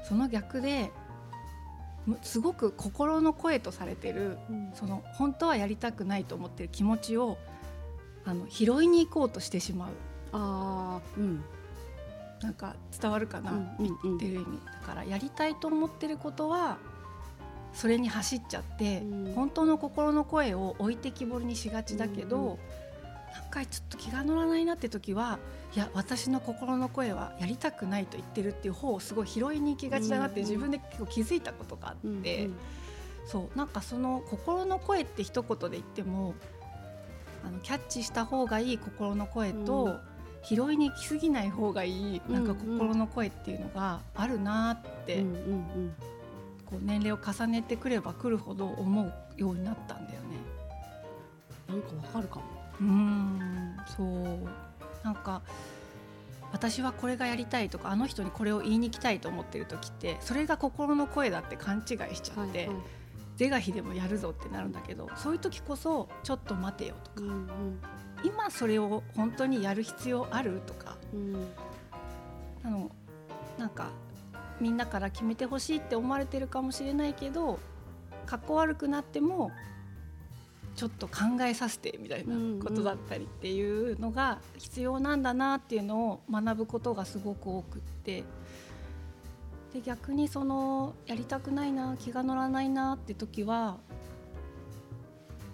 [0.04, 0.90] その逆で
[2.22, 7.36] すごく心の声とされてる、うん、その本当はやりたくないと思ってる気持ちを
[8.24, 9.88] あの拾いに行こうとしてしまう。
[10.32, 11.42] あうん、
[12.40, 13.68] なんか伝わるかな、うん、
[14.02, 15.04] 言ってる意味だから。
[15.04, 16.78] やりたいと思ってることは
[17.72, 19.02] それに走っちゃって、
[19.34, 22.58] 本当の心の声を置いてきぼりにしがちだけど、
[23.32, 25.38] なんかちょっと気が乗らないなって時は
[25.74, 32.54] いや私の心の声はやりたくないと言ってるっていう方をすごい拾いに行きがちだなって自分で結構気づいたことがあって、うんうん、
[33.26, 36.34] そうなんかその心の声って一言で言っても
[37.44, 40.00] あのキャッチした方がいい心の声と、うん、
[40.42, 45.94] 拾いに行き過ぎない方がいいなんか心の声っていうのがあるなって、うんうんうん、
[46.66, 50.36] こう年齢を重ねてくればくるほど思うようになったんだよね。
[51.68, 54.70] なんかわかるかもうんそう。
[55.04, 55.42] なんか
[56.52, 62.76] 私はこれがやりたいとかあの人にこれを言いに行きたいと思ってる時ってそれが心の声だって勘違いしちゃって、はいはい、
[63.36, 67.48] 是が非でもやるぞってなるんだけどそういう時こそちょっと待てよとか、うんうん、
[68.24, 71.46] 今それを本当にやる必要あるとか、うん、
[72.64, 72.90] あの
[73.56, 73.90] なんか
[74.60, 77.58] みんなから決めてほしいって思われてるかもしれないけど
[78.26, 79.50] かっこ悪くなっても
[80.80, 88.24] ちょっと考えさせてみたいなことだったりっていうのが必要なんだなっていうのを学ぶことがすごく多くって。
[89.74, 93.76] で逆にそのやりたくないな気が乗らないなって時は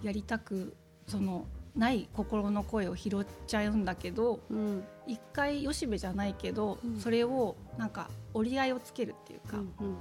[0.04, 0.76] やりたく
[1.08, 9.96] そのない心の声を拾っちゃうんだけど、うん、一回よしべじゃないけど、うん、それをなんか折り合いをつけるっていうか、うんうん、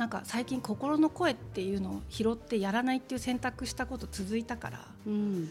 [0.00, 5.50] なんか最近心の声っていうのを拾ってやらないっていう選択したこと続いたから、うん、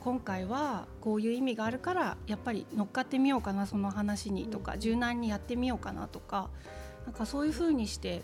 [0.00, 6.50] 今回はこういう意味があるからやっぱり乗っかってみようかなその話にとか、柔軟にやってみようかなとか
[7.06, 8.20] なんかそういうふうにして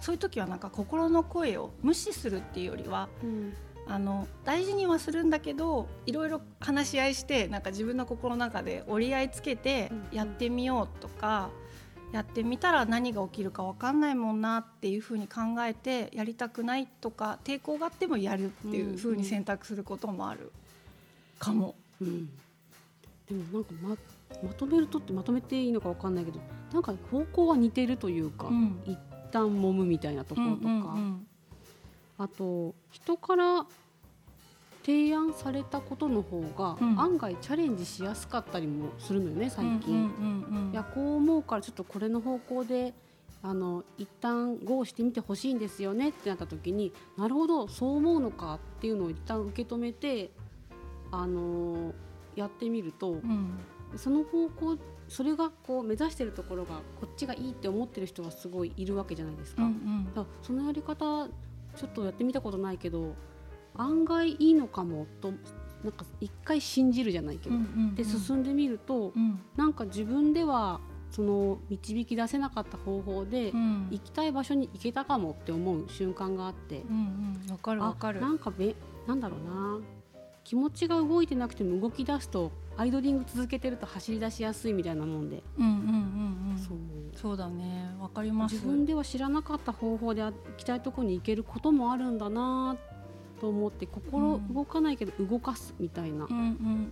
[0.00, 3.52] そういう時はなんか心の声を無視するっていうよりは、うん、
[3.86, 11.50] あの大事にはするんだけどいろいろ話し合いしてなんか自分の心の中で折り合いつけてやってみようとか。
[11.62, 11.67] うん
[12.12, 20.52] やってみたら何が起きるか分かんないもんなっていうふうに考えてやりたくないとか抵抗があってもやるっていうふうに選択することもある。
[21.38, 21.74] かも。
[22.00, 23.96] うん、うん、でもなんかま
[24.42, 26.40] まとめるとってまとめていいのか分かんないけど
[26.72, 28.98] なんか方向は似てるというか、うん、一
[29.32, 31.26] 旦揉むみたいなところとか、うんうんうん、
[32.18, 33.66] あと人から
[34.88, 40.70] 提案されたことの方が、案外チャレンジしやすかったりもするのよね最近。
[40.72, 42.94] いやこう思うからちょっとこれの方向で
[43.42, 50.30] あの一旦 GO してみてほしいんですよねってなった時になるほどそう思うのかっていうのを一旦受け止めて
[51.12, 51.92] あの
[52.34, 53.60] やってみると、うん、
[53.94, 59.62] その方向それがこう目指してるところがこっちがいいって思ってる人がすごいいるわけじゃないですか。
[59.62, 61.28] うんうん、だそのやり方
[61.76, 63.14] ちょっとやってみたことないけど
[63.78, 65.32] 案外いいのかもと
[65.82, 78.20] なんか一回信じるじゃないけど、うんうんうん、で進んでみると、うん、なんか自分ではその導き出せなかった方法で、うん、行きたい場所に行けたかもって思う瞬間があって、うんうん、かるわかる。
[78.20, 78.74] なんかべ
[79.06, 79.78] なんだろうな。
[80.44, 86.78] 気持ちが動いてなくても動き出すとアイドリング続けてると走り出しやすいみたいなもんで、うんうんうんうん、そう。
[87.14, 87.94] そうだね。
[88.00, 88.54] わかります。
[88.54, 92.87] 自分では知らなかった方法で行きたいところに行けることもあるんだなっ
[93.40, 96.26] と思って心動かないけど動かすみたいな、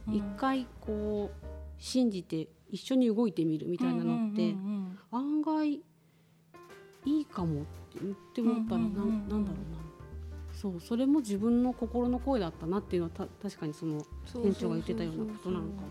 [0.09, 1.47] 一回こう
[1.79, 4.55] 信じて一緒に動いてみるみたいなのって、
[5.11, 7.65] 案外いいかもっ
[8.35, 8.95] て思ったらなん
[9.29, 9.51] だろうな。
[10.53, 15.89] そうそれも自分の心の声だったなっていうのはた確かにその店長が言ってたようなことなのかも。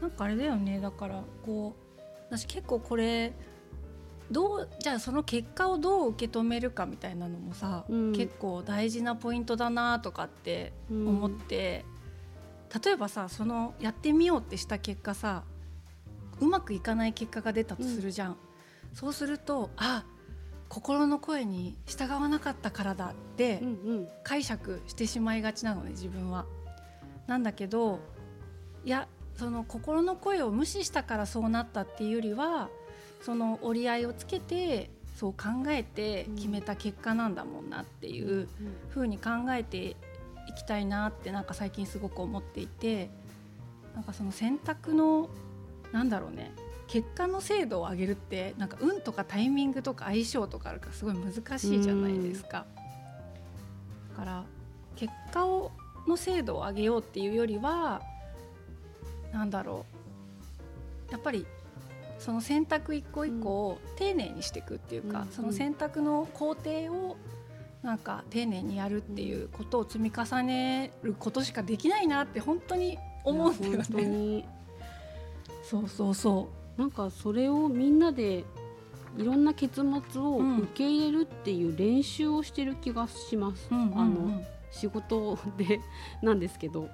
[0.00, 0.80] なんかあれだよね。
[0.80, 3.32] だからこう私結構これ
[4.30, 11.84] どうじゃあその結果をどう受け止めるかみたいなのもさ、うん、結構大事なポイントだなとかって思って、
[12.84, 15.42] 例えばさそのやってみようってした結果さ
[16.40, 18.36] うまくいかない結果が出たとするじゃん、
[18.94, 20.04] そうするとあ
[20.68, 24.08] 心の声に従わなかったからだってうんうん。
[24.22, 26.46] 解釈してしまいがちなのね自分は。
[27.26, 27.98] なんだけど
[28.84, 32.68] いやその心の声を無視したからそうなったっていうよりは
[33.20, 38.48] その折り合いをつけてそう考えて決めた結果なんだもんなっていう
[38.88, 39.96] ふうに考えて
[40.48, 43.10] いきたいなってなんか最近すごく思っていて
[43.94, 45.28] なんかその選択の
[45.92, 46.52] なんだろうね
[46.86, 52.66] 結果の精度を上げるってなんか運とかタイミングとか相性とかあるからすごい難しいじゃないですか。
[54.10, 54.44] だから
[54.96, 55.70] 結果を
[56.08, 58.02] の精度を上げようっていうよりは
[59.32, 59.86] なんだろ
[61.08, 61.46] うやっぱり
[62.20, 67.16] その選択一個一個を丁寧にしていくっていうか、うんその選択の工程を
[67.82, 74.04] なんか丁寧にやるっていうことを積み重ねることしかできないなって本当に思うんだよね。
[74.04, 74.44] に
[75.62, 78.44] そうそうそなんかそれをみんなで
[79.16, 83.68] いろんな結末をうん受け入れるっていう練習をしてる気がします。
[83.70, 83.74] う。
[83.74, 85.80] うんうんうんあの仕事で
[86.22, 86.88] なんですけど。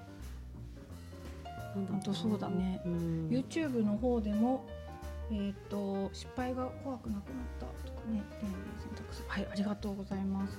[1.75, 4.65] 本当そうだねうん YouTube の方でも、
[5.31, 10.59] えー、と失敗が怖くなくなったとかね丁寧に選択するはいありがとうございます、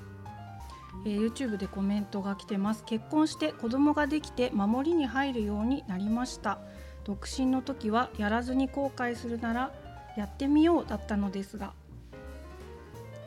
[1.05, 2.83] えー YouTube でコメントが来てます。
[2.85, 6.59] 結婚して子供ができて守りに入るようになりました。
[7.03, 9.71] 独身の時はやらずに後悔するなら
[10.17, 11.73] やってみようだったのですが。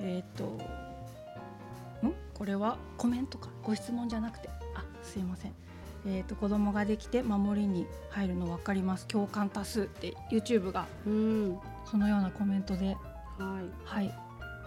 [0.01, 0.45] えっ、と
[2.07, 2.13] ん？
[2.35, 3.49] これはコメントか？
[3.63, 4.49] ご質問じゃなくて。
[4.75, 5.55] あすいません
[6.07, 11.59] えー、と子供ができて守りに入るの分かります共感多数って YouTube がうん
[11.91, 12.97] そのようなコメントで、
[13.39, 13.71] はい。
[13.85, 14.15] はい、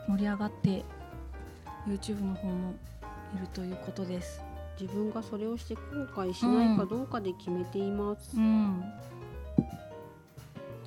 [0.07, 0.83] 盛り上がって
[1.87, 2.73] YouTube の方も
[3.35, 4.41] いるということです。
[4.79, 5.81] 自分がそれをして後
[6.13, 8.35] 悔しないかどうかで決めています。
[8.35, 8.83] うん、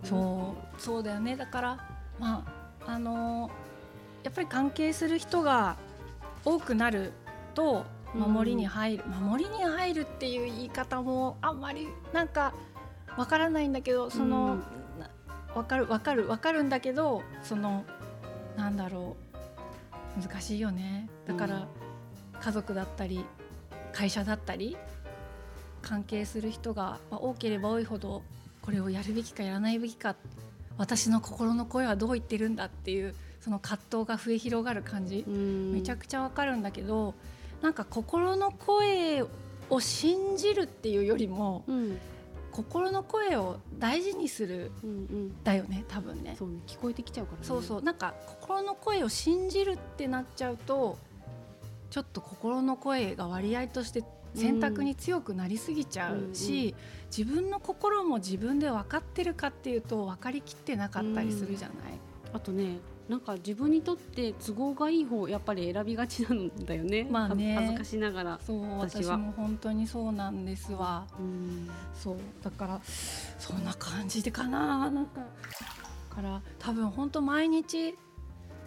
[0.03, 2.45] そうそうだよねだからま
[2.85, 3.51] ああの
[4.23, 5.77] やっぱり関係する人が
[6.45, 7.13] 多くなる
[7.55, 7.85] と
[8.17, 12.55] 守りに入る、守りに入るっていう言い方もあんまりなんか
[13.17, 15.01] わからないんだけどその、うん。
[15.01, 15.11] な
[15.55, 17.85] わかるわかるわかるんだけどその
[18.57, 19.27] なんだろう。
[20.23, 21.11] 難しいよね。
[21.27, 21.69] だから、
[22.41, 23.25] 家族だったり
[23.93, 24.77] 会社だったり
[25.83, 28.23] 関係する人がまあ多ければ多いほど
[28.63, 30.17] これをやるべきかやらないべきか
[30.77, 35.73] 私の心の声はどう言ってるんだっていうその葛藤が増え広がる感じ、うん。
[35.73, 37.15] めちゃくちゃわかるんだけど
[37.63, 39.23] なんか心の声
[39.71, 41.99] を信じるっていうよりもうん
[42.53, 45.45] 心の声を大事にするうんうん。
[45.45, 46.37] だよね多分ね。
[46.39, 47.47] そうね聞こえてきちゃうからね。
[47.47, 50.97] そうそうなんか心の声を信じるってなっちゃうと
[51.91, 54.03] ちょっと心の声が割合として
[54.35, 56.75] 選択に強くなりすぎちゃうし、
[57.17, 61.77] 自分の心も自分で分かってるかっていうと分かりきってなかったりするじゃない？
[62.35, 62.77] あとね
[63.09, 67.07] なんか自分にとって都合がいい方やっぱり選びがちなんだよね。
[67.09, 68.41] まあね恥ずかしながら。
[68.45, 71.07] そう私も本当にそうなんですわ。
[71.19, 72.81] うんそうだから
[73.39, 77.97] そんな感じでかななんかだから多分本当毎日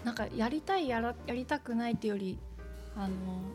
[0.03, 2.39] なんかやりたいやらやりたくないっていうより
[2.95, 3.13] あの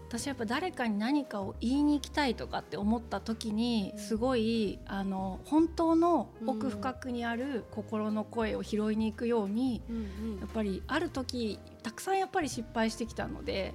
[0.08, 13.74] 私はやっぱ誰かに何かを言いに行きたいとかって思った時にすごいあの本当の奥深くにある心の声を拾いに行くようにうんやっぱりある時たくさんやっぱり失敗してきたので。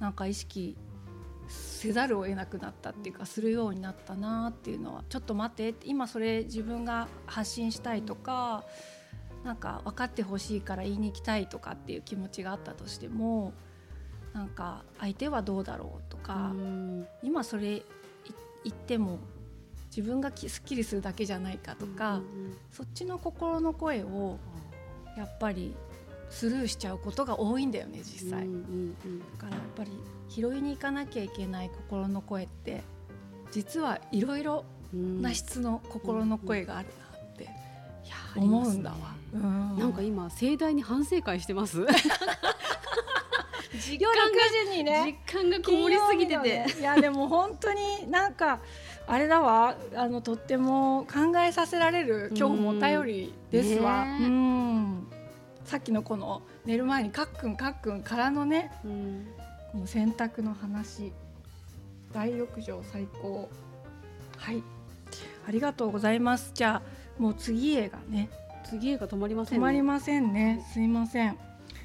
[0.00, 0.76] なんか意識
[1.48, 8.64] せざるを得なくなったっていうかするようになったなっていうのはちょっと待って今それ自分が発信したいとか
[9.44, 13.52] なんか分かってほしいから言いに行きたいとかっていう気持ちがあったとしても
[14.34, 17.06] なんか相手はどうだろうとか、うん。
[17.22, 17.82] 今それい
[18.64, 19.18] 言っても
[19.96, 24.38] 自分がきすっきりするだけじゃないかとか、うんうんそっちの心の声を
[25.16, 25.76] やっぱり
[26.30, 28.44] スルーしちゃうことが多いんだよね実際。
[28.44, 29.20] うんうんうん。
[29.20, 29.90] だからやっぱり
[30.28, 32.82] 拾いに行かなきゃいけない心の声って
[33.52, 37.48] 実はいろいろうんな質の心の声があるなって
[38.36, 38.82] 思うん。
[38.82, 38.96] だわ。
[39.02, 39.40] あうん。
[39.40, 39.80] りますね。
[39.82, 41.86] なんか今盛大に反省会してます？
[43.98, 44.18] 夜
[44.70, 46.42] 9時に実感がこもりすぎてて。
[46.42, 48.60] ねいやでも本当になんか
[49.06, 49.76] あれだわ。
[49.94, 54.04] あのとっても考えさせられる今日もお便りですわ。
[54.04, 54.26] ねえ。
[54.26, 55.06] うん。
[55.64, 59.26] さっきのこの寝る前にかっくんかっくんからのねうん。
[59.72, 61.12] この洗濯の話。
[62.12, 63.48] 大浴場最高。
[64.36, 64.62] はい。
[65.46, 66.52] ありがとうございます。
[66.54, 68.30] じゃあもう次へがね。
[68.64, 69.58] 次へが止まりませんね。
[69.58, 70.64] 止まりませんね。
[70.72, 71.36] すいません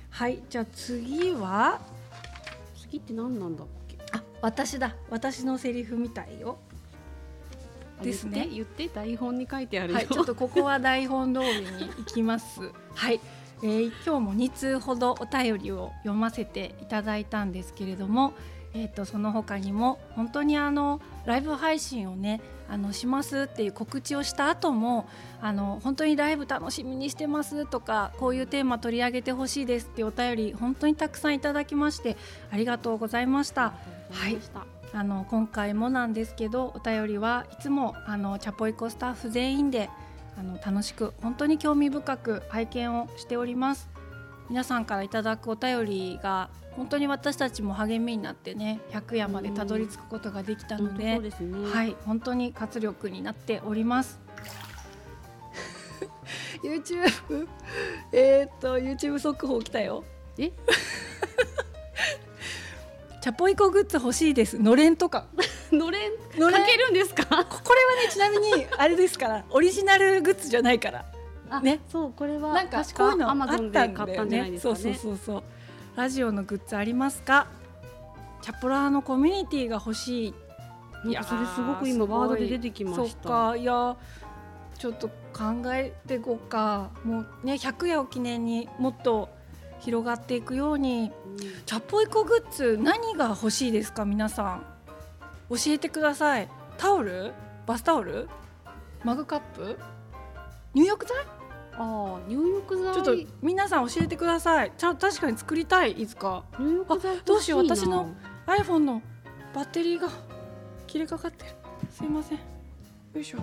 [0.10, 1.80] はいじゃあ次は
[2.82, 3.98] 次って何なんだっけ？
[4.12, 4.96] あ私だ。
[5.10, 6.58] 私のセリフみたいよ。
[8.02, 8.48] ですね。
[8.52, 12.62] 言って台本に書いてあるよ、はい、ちょっとここは台本通りに行きます。
[12.96, 13.20] はい、
[13.62, 18.34] えー今日も2通ほどお便りを読ませていただいたんですけれども、
[18.74, 25.08] えー、とその他にも本当にあのライブ配信をねあのしますっていう告知をした後も
[25.42, 32.16] あの本当にライブ楽しみにしてますとかこういうテーマ取り上げてほしいですっていうお便り本当にたくさんいただきまして
[32.52, 33.74] ありがとうございました。
[34.12, 34.38] はい
[34.92, 39.90] あの今回もなんですけどお便りはいつもあのチャポイコスタッフ全員で
[40.38, 43.89] あの楽しく本当に興味深く拝見をしております
[44.50, 51.70] 皆さんからいただくお便りが本当に私たちも励みになってね100夜までたどり着くことができたのでそうですね。
[51.70, 54.20] はい本当に活力になっております。
[56.64, 57.48] YouTube
[58.12, 60.04] えーっと YouTube 速報来たよ。
[60.38, 60.52] え？
[63.22, 64.58] チャポイコグッズ欲しいです。
[64.58, 65.26] のれんとか。
[65.72, 66.12] のれん？
[66.40, 66.62] のれん？
[66.62, 67.26] かけるんですか？
[67.46, 69.44] ここれはねちなみにあれですから。
[69.50, 71.00] オリジナルグッズじゃないから。
[71.00, 71.06] あ
[71.62, 71.80] ね。
[71.90, 74.60] そうこれはなんか確こういうのあったんだ買ったんじゃないよね。
[74.60, 74.96] そうですかね。
[74.96, 75.44] そうそうそう。
[75.96, 77.48] ラジオのグッズありますか？
[78.42, 80.34] チャポラーのコミュニティが欲しい。
[81.06, 83.56] なんかそれすごく今ワードで出てきまそっしたか。
[83.58, 83.98] いや
[84.78, 86.90] ちょっと考えていこうか。
[87.04, 89.30] もうね100夜を記念にもっと
[89.80, 91.12] 広がっていくように。
[91.66, 94.06] チャポイコグッズ何が欲しいですか？
[94.06, 94.66] 皆さん。
[95.50, 96.50] 教えてください。
[96.78, 97.34] タオル？
[97.66, 98.28] バスタオル？
[99.04, 99.78] マグカップ？
[100.74, 101.18] 入浴剤？
[101.80, 102.94] ああ入浴剤。
[102.94, 104.72] ちょっと皆さん教えてください。
[104.78, 106.44] ちゃん確かに作りたいいつか。
[106.60, 107.64] 入浴剤あどうしよう。
[107.64, 108.14] 私の
[108.46, 109.02] iPhone の
[109.56, 110.10] バッテリーが
[110.88, 111.52] 切れかかってる。
[111.92, 112.38] すいません。
[112.38, 112.44] よ
[113.16, 113.40] いしょ。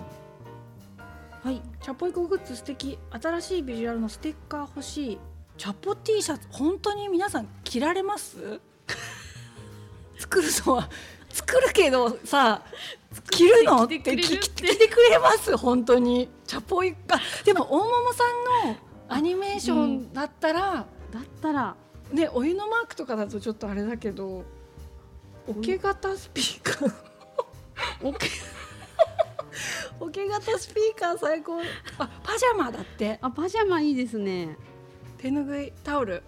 [1.43, 1.61] はい。
[1.81, 2.97] チャポイコグッズ素敵。
[3.11, 5.19] 新しいビジュアルのステッカー欲しい。
[5.57, 8.61] チャポ T シャツ本当に皆さん着られます？
[10.19, 10.89] 作るのは
[11.29, 12.61] 作るけどさ
[13.31, 13.83] 着るの？
[13.83, 14.87] って着て。
[14.87, 15.55] くれます？
[15.57, 16.29] 本当に。
[16.45, 17.19] チャポイか。
[17.45, 18.23] でも大桃さ
[18.65, 18.77] んの
[19.09, 21.75] アニメーションだったら、だったら。
[22.11, 24.45] ねお湯のマークとかだとちょっとあれだけど
[25.45, 26.93] 桶型スピーカー。
[28.01, 28.29] 桶
[29.99, 31.59] 桶 型スピーカー最高。
[31.97, 33.19] あパジャマだって。
[33.21, 34.57] あパジャマいいですね。
[35.17, 36.23] 手ぬぐいタオル。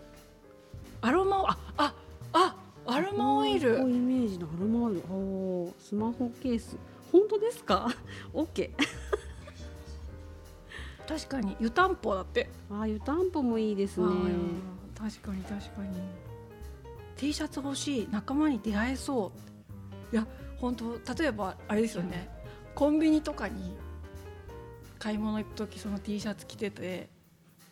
[1.02, 1.94] アロマオああ
[2.34, 2.56] あ
[2.92, 3.80] アロマオイル。
[3.80, 5.02] イメージのアロマオイル。
[5.12, 6.76] おースマホケース。
[7.12, 7.88] 本当ですか？
[8.34, 8.88] オッケー。
[11.08, 12.50] 確かに湯たんぽだって。
[12.70, 14.08] ああ湯たんぽもいいですね。
[14.98, 15.90] 確かに確かに。
[17.18, 18.08] T シャツ欲しい。
[18.12, 19.32] 仲間に出会えそ
[20.12, 20.16] う。
[20.16, 20.26] いや
[20.58, 22.30] 本当例えばあれですよね。
[22.76, 23.74] コンビニとかに
[25.00, 27.10] 買い物行く時その T シャツ着てて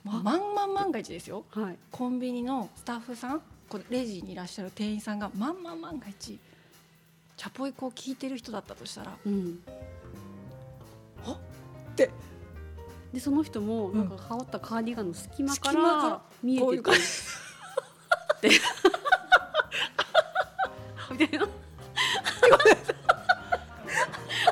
[0.04, 1.46] ま万万万が一ですよ。
[1.52, 1.78] はい。
[1.92, 6.40] コンビニのスタッフさんこうレジにいらっしゃる店員さんが万万万が一
[7.36, 9.60] チャポイコを聞いてる人だったとしたらうん。
[11.26, 11.32] あ？
[11.32, 11.38] っ
[11.96, 12.10] て。
[13.14, 16.98] でその人もなんか羽織ったカーディガンの隙間からら見えてくる。
[16.98, 18.50] って
[21.12, 21.48] みたいな。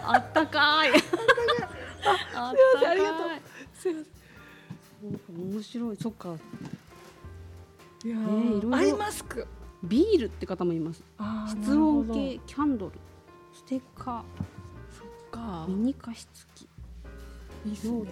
[0.08, 0.90] あったかい。
[0.92, 2.88] あったかい。
[2.88, 3.30] ありがとう
[3.74, 4.04] すいま
[5.30, 5.98] 面白い。
[5.98, 6.36] そっか。
[6.38, 6.75] せん
[8.06, 9.48] いやねいろいろアイマスク
[9.84, 11.04] ビールって方もいます。
[11.48, 12.92] 室温計キャンドル。
[13.52, 14.24] ステッカ
[15.32, 15.66] か。
[15.68, 16.68] ーミニ加湿器。
[17.66, 17.94] いいっすね。
[17.98, 18.08] ノー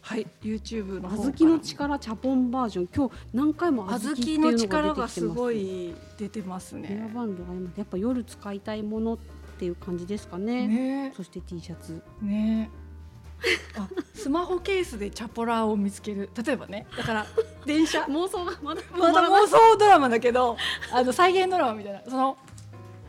[0.00, 2.88] はい YouTube の小豆の力チャポンバージョン。
[2.94, 5.28] 今日何回も小豆小っていうの力がす。
[5.28, 7.42] ごい出てますヘアねバンド
[7.76, 9.18] やっぱ夜使いたいものっ
[9.58, 10.66] ていう感じですかね。
[10.66, 11.12] ね。
[11.14, 12.02] そして T シャツ。
[12.22, 12.70] ね
[13.76, 16.30] あスマホケースでチャポラーを見つける。
[16.44, 17.26] 例えばねだから
[17.66, 18.02] 電車。
[18.04, 20.56] 妄想がまだまだ妄想ドラマだけど
[20.92, 22.02] あの再現ドラマみたいな。
[22.04, 22.36] その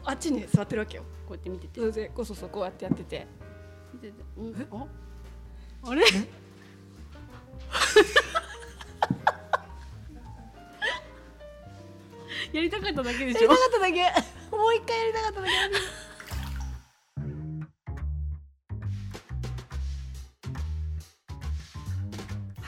[0.04, 1.04] あっちに座ってるわけよ。
[1.28, 1.80] こうやって見てて。
[1.80, 3.28] それでこそそうこうやってやってて。
[3.94, 4.62] 見ててうん。
[4.62, 4.68] え？
[4.72, 4.86] あ？
[5.90, 6.04] あれ？
[12.54, 13.50] やりたかっただけでしょ？
[13.52, 14.02] やりたかっただけ。
[14.56, 15.54] もう一回やりたかっただけ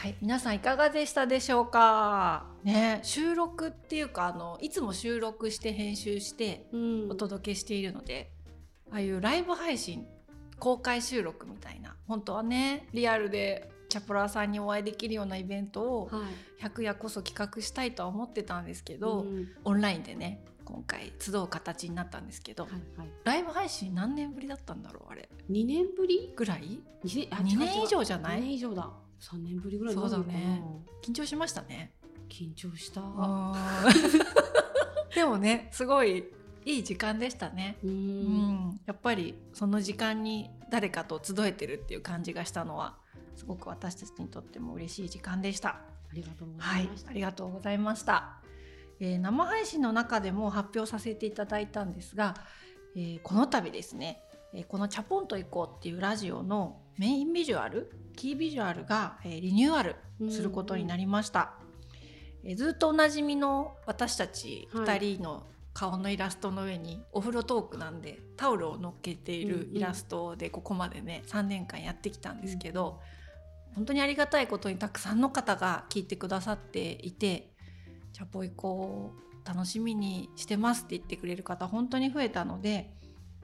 [0.08, 2.46] はい、皆さんいかがでしたでしょうか？
[2.64, 7.12] ね、収録っていうか、あのいつも収録して編集してうん。
[7.12, 8.32] お届けしているので、
[8.90, 10.08] ああいうライブ配信、
[10.60, 16.22] 公開収録みたいな、本当はね、リアルでチャポラーさんにお会いできるようなイベントをは
[16.62, 16.64] い。
[16.64, 19.50] 100夜こそ企画したいとは思ってたんですけど、うん。
[19.66, 23.10] オンラインでね、今回集う形になったんですけど、はいはい。
[23.26, 25.28] ライブ配信何年ぶりだったんだろうあれ。
[25.52, 26.32] 2年ぶり？
[26.34, 26.80] ぐらい？
[27.04, 28.90] 二年あ2年以上じゃない？2年以上だ
[29.20, 30.64] 3年ぶりぐらいそうだね
[31.04, 31.94] 緊張しましたね
[32.30, 33.02] 緊張した
[35.16, 36.26] でもねすごい
[36.66, 37.78] いい時間でしたね。
[37.82, 42.98] ううんん、やっぱりその時間に誰かと集えてるっていう感じがしたのは
[43.38, 45.70] すごく私たちにとっても嬉しい時間でした。
[45.70, 45.80] あ
[46.14, 47.10] りがとうござはいいまし、た。
[47.10, 48.42] ありがとうございました。
[49.00, 52.34] えー生配信の中でも発表させていただいたんですが、
[52.98, 54.22] えーこの度ですね、
[54.54, 59.96] えーこのチャポンと行こうっていうラジオのメインビジュアル、キービジュアルが、えーリニューアル
[60.30, 61.54] することになりました。
[62.44, 65.44] えーずっとおなじみの私たちはい2人の
[65.74, 73.00] 顔のイラストの上にお風呂トークなんでタオルを乗っけているイラストでここまでね3年間やってきたんですけど、
[73.76, 77.52] 本当にありがたいことにたくさんの方が聞いてくださっていて
[78.12, 79.12] 「チャポイコ
[79.46, 82.92] 楽しみにしてます」って言ってくれる方本当に増えたので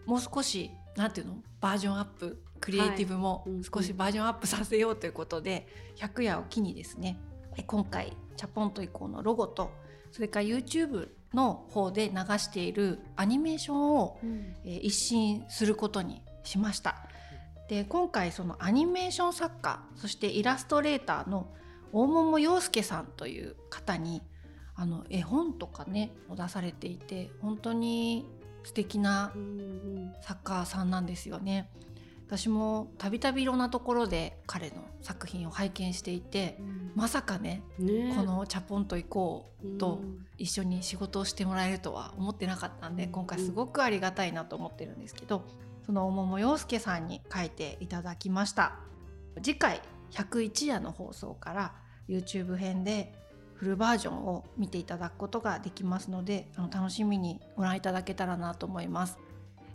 [0.07, 1.37] もう少しなんていうの？
[1.61, 5.67] バージョンアップクリエイティブも少しバージョンアップさせようということで
[5.97, 7.19] 100夜を機にですね
[7.57, 9.71] え今回「チャポンと以降」のロゴと
[10.11, 14.55] それから YouTube の方で流しているアニメーションをうん。
[14.65, 16.95] えー一新することにしました。
[17.69, 21.47] で今回そのアニメーション作家そしてイラストレーターの
[21.93, 24.21] 大桃洋介さんという方に
[24.75, 28.25] あの絵本とかね出されていて本当に
[28.63, 29.43] 素敵なうんう
[29.99, 31.69] ん作家さんなんですよね。
[32.27, 36.57] 私もたびたびいろんなところで彼の作品を拝見していて
[36.95, 38.13] まさかねね。
[38.15, 40.25] この「チャポンと行こう」とうん。
[40.37, 43.11] 一緒に仕事をしてもらえるとは思ってなかったんでうん。
[43.11, 45.43] 今回すごくありがたいなと思ってるんですけど
[45.85, 48.79] その大桃洋介さんに書いていただきました。
[49.41, 51.73] 次回101夜の放送から
[52.07, 53.13] YouTube 編で
[53.63, 59.17] フルバージョンを見ていただくことができますのであの楽しみにご覧いただけたらなと思います。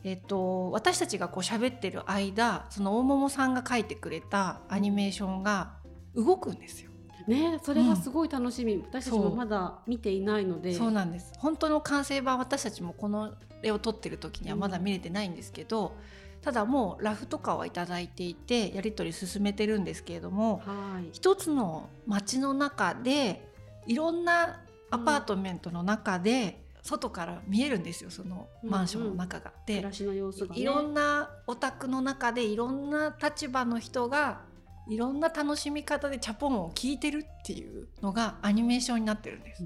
[0.05, 5.73] えっと、私たちがこう喋ってる間その大桃さんが描いてくれたアニメーションが
[6.15, 6.91] 動くんですよ。
[7.27, 10.75] ねそれがすごい楽しみ、私たちもまだ見ていないので。
[10.75, 10.91] そう。
[10.93, 11.33] なんです。
[11.39, 15.97] 本当の完成版私たちもこの絵を撮ってる時にはまだ見れてないんですけど、
[16.43, 21.09] ただもうラフとかはいただいていてやり取り進めてるんですけれどもはい。
[21.13, 23.48] 一つの街の中で
[23.89, 24.61] いろんな
[24.91, 29.53] アパートメントの中で、外から見えるんですよそのマンションの中が。
[29.67, 30.61] で暮らしの様子がね。
[30.61, 34.41] いろんなお宅の中でいろんな立場の人が
[34.89, 39.65] いろんな楽しみ方でチャポンを聞いてるっていうのがアニメーションになってるんです。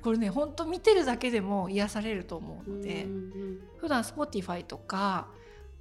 [0.00, 5.26] これね本当見てるだけでも癒されると思うので、うんうん普段 Spotify とか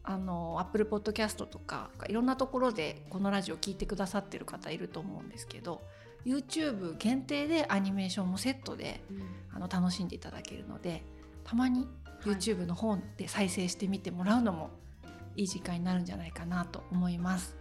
[0.03, 5.81] あの Apple Podcast とかいろんなところでこのラジオ聞いてくださってる方いると思うんですけど
[6.26, 9.21] YouTube 限定でアニメーションもセットでうん。
[9.55, 11.03] あの楽しんでいただけるので
[11.43, 11.88] たまに
[12.26, 12.36] はい。
[12.36, 14.69] YouTube の方で再生してみてもらうのも
[15.36, 17.57] いい時間になるんじゃないかなと思います。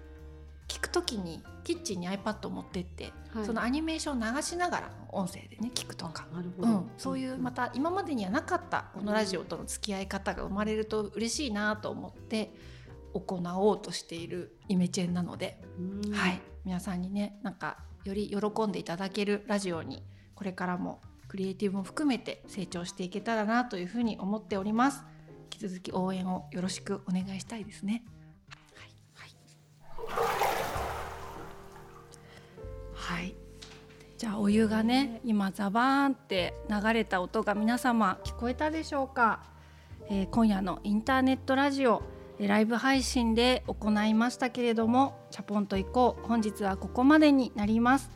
[0.68, 3.44] 聞くときにキッチンに iPad を持ってって、はい。
[3.44, 12.54] そのアニメーションを流しながら音声でね聞くとか、なるほど、うん、そういうまた今までにはなかったこのラジオとの付き合い方が生まれると嬉しいなと思って
[13.12, 16.12] 行おうとしているイメチェンなので、うん。
[16.12, 20.02] はい、皆さんにねなんかより喜んでいただけるラジオに
[20.34, 25.02] これからもクリエイティブも含めて成長していけたらなというふうに思っております。
[25.44, 28.04] 引き続き応援をよろしくお願いしたいですね。
[28.74, 29.34] はい、
[32.94, 33.34] はい
[34.18, 39.42] じゃあお湯がね今ザバーンって流れた音が皆様聞こえたでしょうか、
[40.08, 42.02] えー今夜のインターネットラジオ
[42.48, 46.26] ライブ配信で行いましたけれどもチャポンと行こう。
[46.26, 48.10] 本日はここまでになります。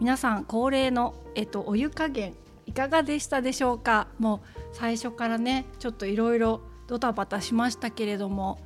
[0.00, 2.34] 皆さん恒例の、えっと、お湯加減
[2.66, 4.08] いかがでしたでしょうか？
[4.18, 4.40] もう
[4.72, 8.58] 最初からねちょっといろいろドタバタしましたけれども、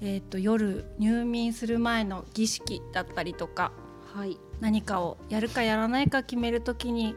[0.00, 3.72] えっと、夜入眠する前の儀式だったりとか
[4.14, 4.38] はい。
[4.60, 7.16] 何かをやるかやらないか決めるときに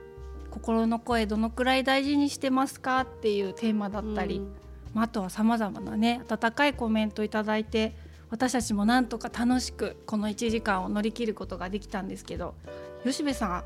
[0.49, 3.01] 心の声どのくらい大事にしてますか？
[3.01, 4.55] っていうテーマだったり、うん
[4.95, 7.95] まあ、あとはさまざまなね温かいコメントいただいて
[8.31, 12.55] 私たちもなんとか楽しくこの1時間を乗り切ることができたんですけど
[13.03, 13.63] 吉部さん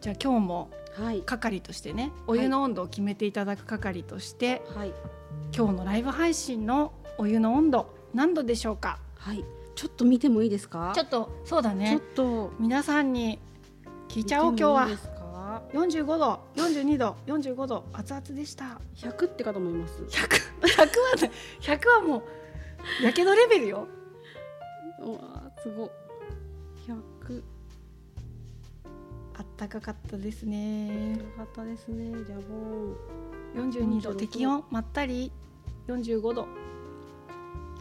[0.00, 1.22] じゃあ今日もはい。
[1.22, 4.92] 係としてねお湯の温度を決めていただく係として、はい。
[5.54, 8.98] 今日のライブ配信のお湯の温度何度でしょうか？
[9.16, 9.44] はい。
[9.74, 10.92] ちょっと見てもいいですか？
[10.94, 12.52] ちょっとそうだちょねっと。
[12.58, 13.38] 皆さんに
[14.08, 14.88] 聞いちゃおう今日は
[15.76, 18.80] 45度42度45度熱々でした。
[18.96, 20.02] 100ってかと思います。
[20.04, 20.06] 100
[20.62, 20.86] 100は
[21.20, 22.22] ね100はも
[23.02, 23.86] うやけどレベルよ。
[25.02, 25.84] うわーすご。
[25.86, 25.90] い
[26.88, 27.42] 100
[29.34, 31.18] あったかかったですね。
[31.18, 32.24] よかったですね。
[32.24, 32.96] じゃぼん
[33.54, 35.30] 42度46適温まったり。
[35.88, 36.48] 45度。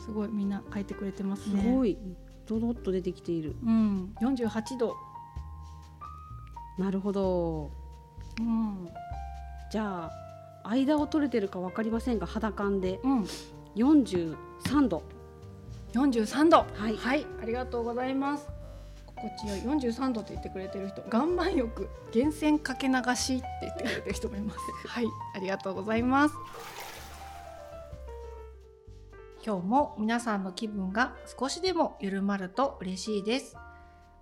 [0.03, 1.97] すごいみんな書いてくれてますすねごい。
[2.45, 3.55] ドドッと出てきている。
[3.63, 4.13] うん。
[4.19, 4.97] 48度。
[6.77, 7.71] なるほど
[8.39, 8.89] うん。
[9.71, 10.11] じゃ
[10.63, 12.99] あ間を取れてるか分かりませんが肌感で。
[13.03, 13.23] うん、
[13.75, 15.03] 43度。
[15.93, 16.57] 43度。
[16.57, 16.95] はい。
[16.95, 18.47] はい、ありがとうございます。
[19.05, 19.59] 心地よい。
[19.59, 21.01] 43度って言ってくれてる人。
[21.11, 24.59] 岩盤浴源泉かけ流しって言ってくれてる人もいます。
[24.87, 25.05] はい。
[25.35, 26.35] ありがとうございます。
[29.45, 33.55] 今日も皆さんの気分が少しでも緩まると嬉しいです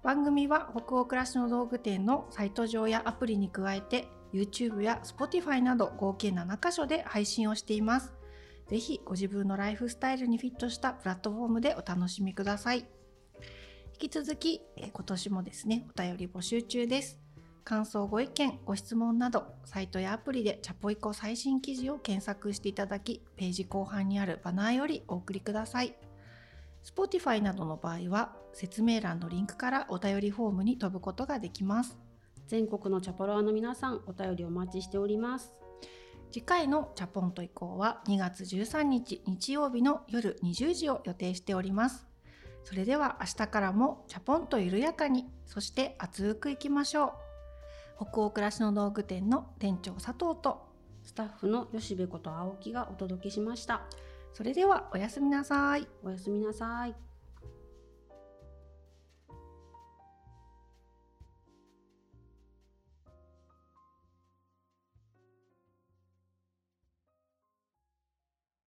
[0.04, 8.14] 番組は北欧暮らしの道具店のサイト上やアプリに加えて YouTube や Spotify など合計7カ所で配信をしています
[8.68, 12.86] ぜひご自分のライフスタイルにフィットしたプラットフォームでお楽しみください。
[14.02, 17.20] 引き続き、今年もですね、お便り募集中です。
[17.64, 25.96] 感想、ご意見、ご質問など、サイトやアプリでチャポイコ最新記事を検索していただき、ページ後半にあるバナーよりお送りください。
[26.84, 31.98] Spotify などの場合は、説明欄のリンクからお便りフォームに飛ぶことができます。
[32.48, 35.54] 全国のチャポロアの皆さんお便りお待ちしております
[36.32, 42.08] 次回のチャポンと以降は2月13日日曜日の夜20時を予定しております。
[42.64, 47.14] それでは明日からもチャポンと緩やかに、そして熱くいきましょ
[48.00, 48.06] う。
[48.10, 50.66] 北欧暮らしの道具店の店長佐藤と、
[51.04, 53.84] スタッフの吉部こと青木がお届けしました
[54.34, 55.88] それではおやすみなさい。
[56.04, 56.96] おやすみなさい